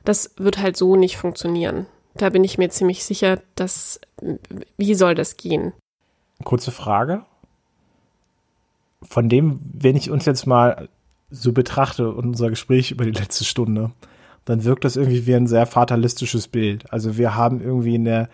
[0.05, 1.87] Das wird halt so nicht funktionieren.
[2.13, 3.99] Da bin ich mir ziemlich sicher, dass,
[4.77, 5.73] wie soll das gehen?
[6.43, 7.25] Kurze Frage.
[9.01, 10.87] Von dem, wenn ich uns jetzt mal
[11.31, 13.89] so betrachte, unser Gespräch über die letzte Stunde,
[14.45, 16.91] dann wirkt das irgendwie wie ein sehr fatalistisches Bild.
[16.91, 18.29] Also wir haben irgendwie eine,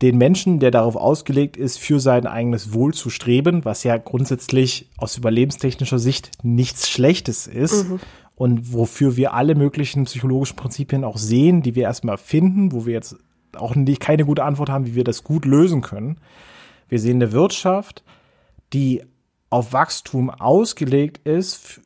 [0.00, 4.90] den Menschen, der darauf ausgelegt ist, für sein eigenes Wohl zu streben, was ja grundsätzlich
[4.96, 7.88] aus überlebenstechnischer Sicht nichts Schlechtes ist.
[7.88, 8.00] Mhm.
[8.34, 12.94] Und wofür wir alle möglichen psychologischen Prinzipien auch sehen, die wir erstmal finden, wo wir
[12.94, 13.16] jetzt
[13.56, 16.18] auch nicht, keine gute Antwort haben, wie wir das gut lösen können.
[16.88, 18.02] Wir sehen eine Wirtschaft,
[18.72, 19.02] die
[19.50, 21.82] auf Wachstum ausgelegt ist,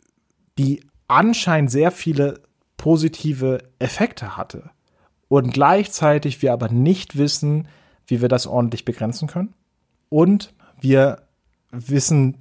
[0.56, 2.40] die anscheinend sehr viele
[2.76, 4.70] positive Effekte hatte.
[5.28, 7.68] Und gleichzeitig wir aber nicht wissen,
[8.06, 9.54] wie wir das ordentlich begrenzen können.
[10.08, 11.22] Und wir
[11.70, 12.38] wissen,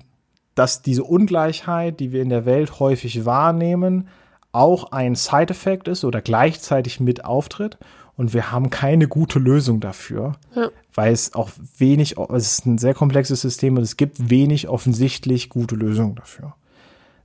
[0.54, 4.08] dass diese Ungleichheit, die wir in der Welt häufig wahrnehmen,
[4.52, 7.78] auch ein Side-Effekt ist oder gleichzeitig mit auftritt.
[8.16, 10.70] Und wir haben keine gute Lösung dafür, ja.
[10.94, 15.50] weil es auch wenig, es ist ein sehr komplexes System und es gibt wenig offensichtlich
[15.50, 16.56] gute Lösungen dafür.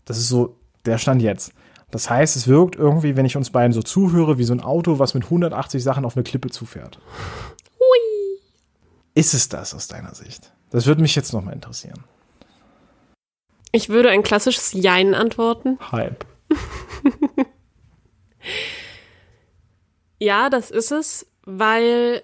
[0.05, 1.53] Das ist so der Stand jetzt.
[1.91, 4.99] Das heißt, es wirkt irgendwie, wenn ich uns beiden so zuhöre, wie so ein Auto,
[4.99, 7.01] was mit 180 Sachen auf eine Klippe zufährt.
[7.79, 8.39] Hui.
[9.15, 10.53] Ist es das aus deiner Sicht?
[10.71, 12.05] Das würde mich jetzt nochmal interessieren.
[13.73, 15.79] Ich würde ein klassisches Jein antworten.
[15.93, 16.27] Halb.
[20.19, 22.23] ja, das ist es, weil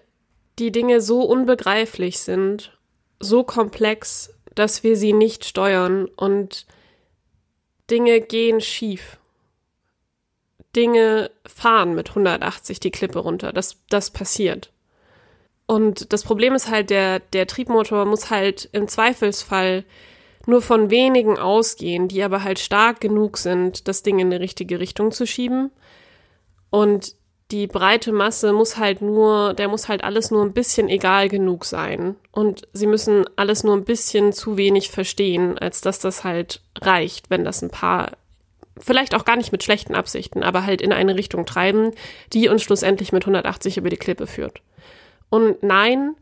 [0.59, 2.77] die Dinge so unbegreiflich sind,
[3.21, 6.67] so komplex, dass wir sie nicht steuern und
[7.91, 9.19] Dinge gehen schief.
[10.77, 13.53] Dinge fahren mit 180 die Klippe runter.
[13.53, 14.71] Das, das passiert.
[15.67, 19.85] Und das Problem ist halt, der, der Triebmotor muss halt im Zweifelsfall
[20.47, 24.79] nur von wenigen ausgehen, die aber halt stark genug sind, das Ding in die richtige
[24.79, 25.73] Richtung zu schieben.
[26.71, 27.17] Und
[27.51, 31.65] die breite Masse muss halt nur, der muss halt alles nur ein bisschen egal genug
[31.65, 32.17] sein.
[32.31, 37.31] Und sie müssen alles nur ein bisschen zu wenig verstehen, als dass das halt reicht,
[37.31, 38.13] wenn das ein paar
[38.79, 41.93] vielleicht auch gar nicht mit schlechten Absichten, aber halt in eine Richtung treiben,
[42.33, 44.61] die uns schlussendlich mit 180 über die Klippe führt.
[45.31, 46.15] Und nein,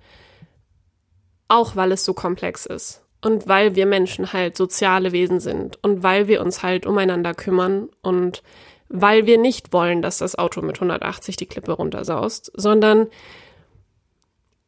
[1.49, 6.03] auch weil es so komplex ist und weil wir Menschen halt soziale Wesen sind und
[6.03, 8.43] weil wir uns halt umeinander kümmern und
[8.89, 13.09] weil wir nicht wollen, dass das Auto mit 180 die Klippe runtersaust, sondern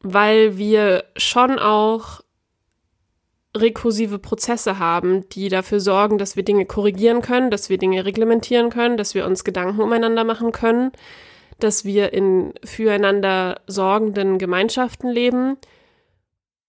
[0.01, 2.21] weil wir schon auch
[3.61, 8.69] rekursive Prozesse haben, die dafür sorgen, dass wir Dinge korrigieren können, dass wir Dinge reglementieren
[8.69, 10.91] können, dass wir uns Gedanken umeinander machen können,
[11.59, 15.57] dass wir in füreinander sorgenden Gemeinschaften leben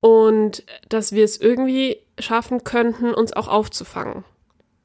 [0.01, 4.24] und dass wir es irgendwie schaffen könnten, uns auch aufzufangen.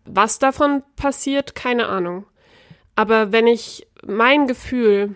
[0.06, 2.26] Was davon passiert, keine Ahnung.
[2.95, 5.16] Aber wenn ich mein Gefühl,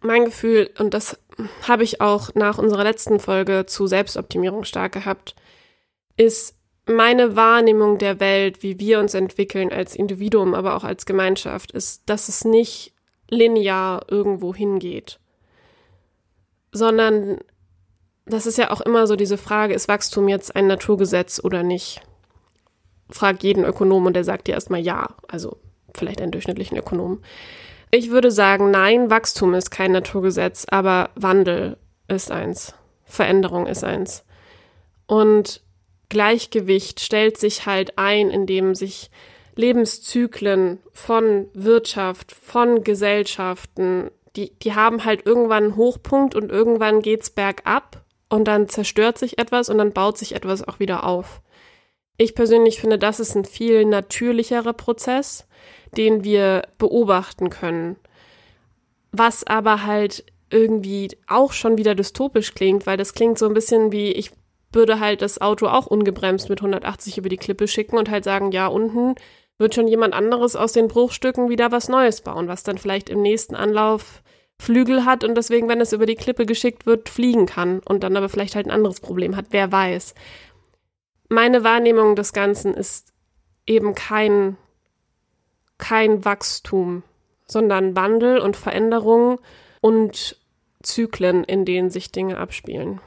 [0.00, 1.18] mein Gefühl, und das
[1.66, 5.34] habe ich auch nach unserer letzten Folge zu Selbstoptimierung stark gehabt,
[6.16, 6.56] ist
[6.86, 12.02] meine Wahrnehmung der Welt, wie wir uns entwickeln als Individuum, aber auch als Gemeinschaft, ist,
[12.06, 12.92] dass es nicht
[13.28, 15.18] linear irgendwo hingeht,
[16.72, 17.38] sondern
[18.24, 22.00] das ist ja auch immer so diese Frage, ist Wachstum jetzt ein Naturgesetz oder nicht?
[23.10, 25.58] Frag jeden Ökonom und der sagt dir erstmal ja, also
[25.94, 27.22] vielleicht einen durchschnittlichen Ökonom.
[27.92, 32.74] Ich würde sagen, nein, Wachstum ist kein Naturgesetz, aber Wandel ist eins.
[33.04, 34.24] Veränderung ist eins.
[35.06, 35.62] Und
[36.08, 39.10] Gleichgewicht stellt sich halt ein, indem sich
[39.56, 47.30] Lebenszyklen von Wirtschaft, von Gesellschaften, die, die haben halt irgendwann einen Hochpunkt und irgendwann geht's
[47.30, 51.40] bergab und dann zerstört sich etwas und dann baut sich etwas auch wieder auf.
[52.18, 55.46] Ich persönlich finde, das ist ein viel natürlicherer Prozess,
[55.96, 57.96] den wir beobachten können.
[59.12, 63.92] Was aber halt irgendwie auch schon wieder dystopisch klingt, weil das klingt so ein bisschen
[63.92, 64.32] wie, ich
[64.76, 68.52] würde halt das Auto auch ungebremst mit 180 über die Klippe schicken und halt sagen,
[68.52, 69.16] ja, unten
[69.58, 73.22] wird schon jemand anderes aus den Bruchstücken wieder was Neues bauen, was dann vielleicht im
[73.22, 74.22] nächsten Anlauf
[74.58, 78.16] Flügel hat und deswegen, wenn es über die Klippe geschickt wird, fliegen kann und dann
[78.16, 80.14] aber vielleicht halt ein anderes Problem hat, wer weiß.
[81.28, 83.12] Meine Wahrnehmung des Ganzen ist
[83.66, 84.56] eben kein,
[85.78, 87.02] kein Wachstum,
[87.46, 89.40] sondern Wandel und Veränderung
[89.80, 90.38] und
[90.82, 93.00] Zyklen, in denen sich Dinge abspielen.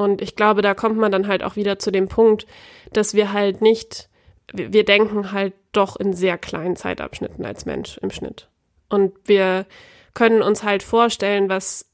[0.00, 2.46] Und ich glaube, da kommt man dann halt auch wieder zu dem Punkt,
[2.94, 4.08] dass wir halt nicht,
[4.50, 8.48] wir denken halt doch in sehr kleinen Zeitabschnitten als Mensch im Schnitt.
[8.88, 9.66] Und wir
[10.14, 11.92] können uns halt vorstellen, was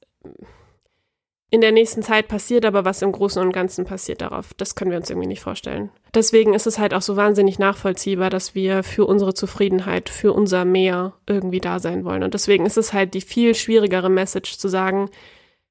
[1.51, 4.93] in der nächsten Zeit passiert, aber was im Großen und Ganzen passiert darauf, das können
[4.93, 5.91] wir uns irgendwie nicht vorstellen.
[6.15, 10.65] Deswegen ist es halt auch so wahnsinnig nachvollziehbar, dass wir für unsere Zufriedenheit, für unser
[10.65, 12.23] Mehr irgendwie da sein wollen.
[12.23, 15.11] Und deswegen ist es halt die viel schwierigere Message zu sagen,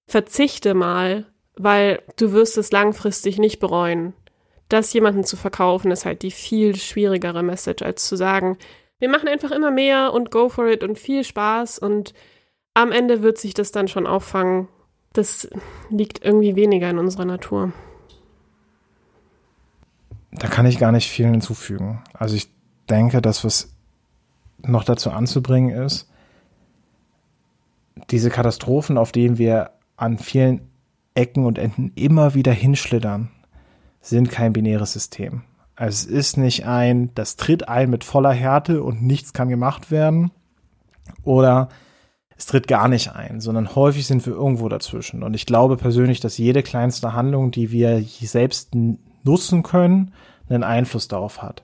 [0.05, 4.13] verzichte mal weil du wirst es langfristig nicht bereuen.
[4.69, 8.57] Das jemanden zu verkaufen ist halt die viel schwierigere Message, als zu sagen,
[8.99, 12.13] wir machen einfach immer mehr und go for it und viel Spaß und
[12.73, 14.67] am Ende wird sich das dann schon auffangen.
[15.13, 15.47] Das
[15.89, 17.71] liegt irgendwie weniger in unserer Natur.
[20.31, 22.03] Da kann ich gar nicht viel hinzufügen.
[22.13, 22.49] Also ich
[22.89, 23.73] denke, dass was
[24.61, 26.09] noch dazu anzubringen ist,
[28.09, 30.69] diese Katastrophen, auf denen wir an vielen
[31.15, 33.29] Ecken und Enden immer wieder hinschlittern,
[34.01, 35.41] sind kein binäres System.
[35.75, 39.91] Also es ist nicht ein, das tritt ein mit voller Härte und nichts kann gemacht
[39.91, 40.31] werden.
[41.23, 41.69] Oder
[42.37, 45.23] es tritt gar nicht ein, sondern häufig sind wir irgendwo dazwischen.
[45.23, 48.75] Und ich glaube persönlich, dass jede kleinste Handlung, die wir selbst
[49.23, 50.13] nutzen können,
[50.49, 51.63] einen Einfluss darauf hat.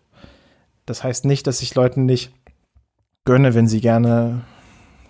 [0.86, 2.34] Das heißt nicht, dass ich Leuten nicht
[3.26, 4.42] gönne, wenn sie gerne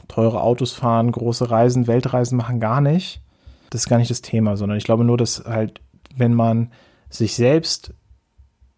[0.08, 3.22] teure Autos fahren, große Reisen, Weltreisen machen, gar nicht
[3.72, 5.82] das ist gar nicht das Thema, sondern ich glaube nur, dass halt,
[6.16, 6.72] wenn man
[7.10, 7.94] sich selbst,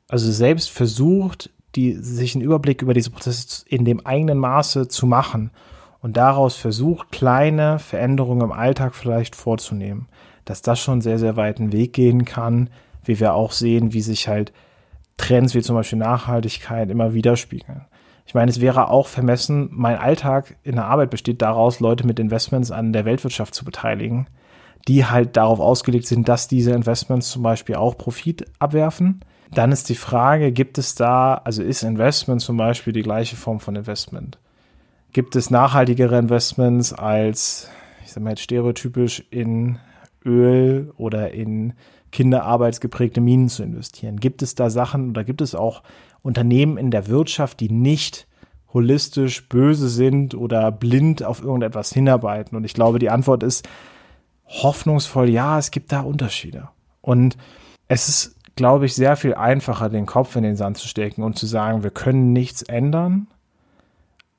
[0.07, 5.07] also selbst versucht, die, sich einen Überblick über diese Prozesse in dem eigenen Maße zu
[5.07, 5.51] machen
[6.01, 10.07] und daraus versucht, kleine Veränderungen im Alltag vielleicht vorzunehmen,
[10.45, 12.69] dass das schon sehr, sehr weiten Weg gehen kann,
[13.03, 14.53] wie wir auch sehen, wie sich halt
[15.17, 17.85] Trends wie zum Beispiel Nachhaltigkeit immer widerspiegeln.
[18.27, 22.19] Ich meine, es wäre auch vermessen, mein Alltag in der Arbeit besteht daraus, Leute mit
[22.19, 24.27] Investments an der Weltwirtschaft zu beteiligen
[24.87, 29.21] die halt darauf ausgelegt sind, dass diese Investments zum Beispiel auch Profit abwerfen.
[29.53, 33.59] Dann ist die Frage, gibt es da, also ist Investment zum Beispiel die gleiche Form
[33.59, 34.37] von Investment?
[35.11, 37.69] Gibt es nachhaltigere Investments als,
[38.03, 39.77] ich sag mal jetzt stereotypisch, in
[40.25, 41.73] Öl oder in
[42.11, 44.19] kinderarbeitsgeprägte Minen zu investieren?
[44.19, 45.83] Gibt es da Sachen oder gibt es auch
[46.23, 48.27] Unternehmen in der Wirtschaft, die nicht
[48.73, 52.57] holistisch böse sind oder blind auf irgendetwas hinarbeiten?
[52.57, 53.67] Und ich glaube, die Antwort ist,
[54.61, 56.69] hoffnungsvoll, ja, es gibt da Unterschiede.
[57.01, 57.37] Und
[57.87, 61.37] es ist, glaube ich, sehr viel einfacher, den Kopf in den Sand zu stecken und
[61.37, 63.27] zu sagen, wir können nichts ändern,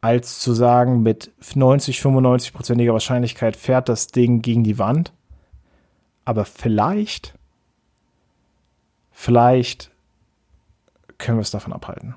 [0.00, 5.12] als zu sagen, mit 90, 95-prozentiger Wahrscheinlichkeit fährt das Ding gegen die Wand.
[6.24, 7.34] Aber vielleicht,
[9.10, 9.90] vielleicht
[11.18, 12.14] können wir es davon abhalten.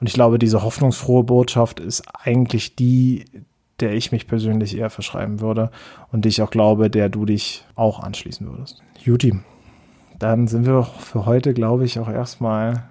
[0.00, 3.24] Und ich glaube, diese hoffnungsfrohe Botschaft ist eigentlich die,
[3.80, 5.70] der ich mich persönlich eher verschreiben würde
[6.12, 8.82] und die ich auch glaube, der du dich auch anschließen würdest.
[9.02, 9.38] Juti,
[10.18, 12.84] dann sind wir für heute, glaube ich, auch erstmal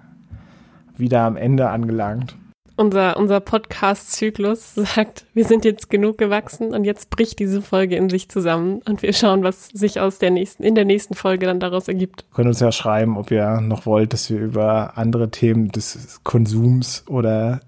[0.96, 2.36] wieder am Ende angelangt.
[2.76, 8.08] Unser, unser Podcast-Zyklus sagt, wir sind jetzt genug gewachsen und jetzt bricht diese Folge in
[8.08, 11.60] sich zusammen und wir schauen, was sich aus der nächsten, in der nächsten Folge dann
[11.60, 12.22] daraus ergibt.
[12.22, 16.20] Ihr könnt uns ja schreiben, ob ihr noch wollt, dass wir über andere Themen des
[16.22, 17.60] Konsums oder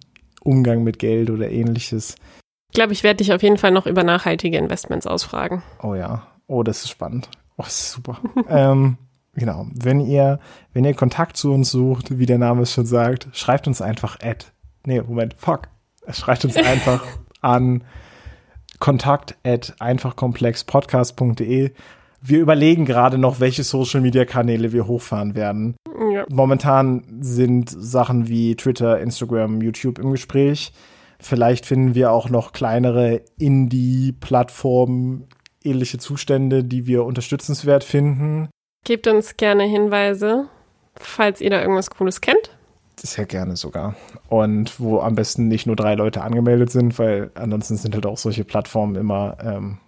[0.43, 2.15] Umgang mit Geld oder ähnliches
[2.71, 5.65] ich glaube, ich werde dich auf jeden Fall noch über nachhaltige Investments ausfragen.
[5.83, 6.23] Oh ja.
[6.47, 7.29] Oh, das ist spannend.
[7.57, 8.19] Oh, das ist super.
[8.49, 8.97] ähm,
[9.35, 9.67] genau.
[9.75, 10.39] Wenn ihr,
[10.73, 14.21] wenn ihr Kontakt zu uns sucht, wie der Name es schon sagt, schreibt uns einfach
[14.23, 14.53] at.
[14.87, 15.63] Nee, Moment, fuck.
[16.11, 17.05] Schreibt uns einfach
[17.41, 17.83] an
[18.79, 21.73] kontakt at einfachkomplexpodcast.de.
[22.23, 25.75] Wir überlegen gerade noch, welche Social Media Kanäle wir hochfahren werden.
[26.15, 26.25] Ja.
[26.29, 30.73] Momentan sind Sachen wie Twitter, Instagram, YouTube im Gespräch.
[31.21, 35.27] Vielleicht finden wir auch noch kleinere Indie-Plattformen,
[35.63, 38.49] ähnliche Zustände, die wir unterstützenswert finden.
[38.85, 40.49] Gebt uns gerne Hinweise,
[40.97, 42.57] falls ihr da irgendwas Cooles kennt.
[42.99, 43.95] Sehr gerne sogar.
[44.29, 48.19] Und wo am besten nicht nur drei Leute angemeldet sind, weil ansonsten sind halt auch
[48.19, 49.79] solche Plattformen immer ähm,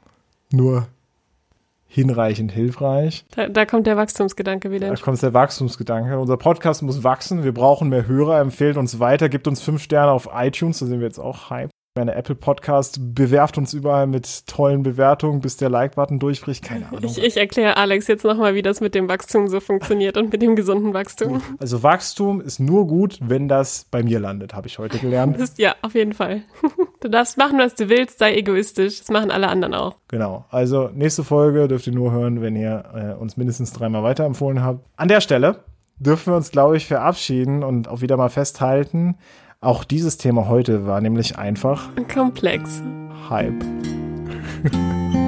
[0.51, 0.89] nur
[1.93, 3.25] hinreichend hilfreich.
[3.37, 4.89] Da, da kommt der Wachstumsgedanke wieder.
[4.89, 6.19] Da kommt der Wachstumsgedanke.
[6.19, 7.45] Unser Podcast muss wachsen.
[7.45, 8.41] Wir brauchen mehr Hörer.
[8.41, 9.29] Empfehlt uns weiter.
[9.29, 10.79] Gibt uns fünf Sterne auf iTunes.
[10.79, 15.41] Da sind wir jetzt auch hype meine Apple Podcast bewerft uns überall mit tollen Bewertungen,
[15.41, 16.65] bis der Like-Button durchbricht.
[16.65, 17.05] Keine Ahnung.
[17.05, 20.41] Ich, ich erkläre Alex jetzt nochmal, wie das mit dem Wachstum so funktioniert und mit
[20.41, 21.43] dem gesunden Wachstum.
[21.59, 25.37] Also Wachstum ist nur gut, wenn das bei mir landet, habe ich heute gelernt.
[25.37, 26.43] Ist, ja, auf jeden Fall.
[27.03, 29.01] Du darfst machen, was du willst, sei egoistisch.
[29.01, 29.97] Das machen alle anderen auch.
[30.07, 30.45] Genau.
[30.51, 34.87] Also nächste Folge dürft ihr nur hören, wenn ihr äh, uns mindestens dreimal weiterempfohlen habt.
[34.95, 35.65] An der Stelle
[35.99, 39.17] dürfen wir uns, glaube ich, verabschieden und auch wieder mal festhalten.
[39.65, 42.83] Auch dieses Thema heute war nämlich einfach komplex.
[43.31, 43.65] Hype.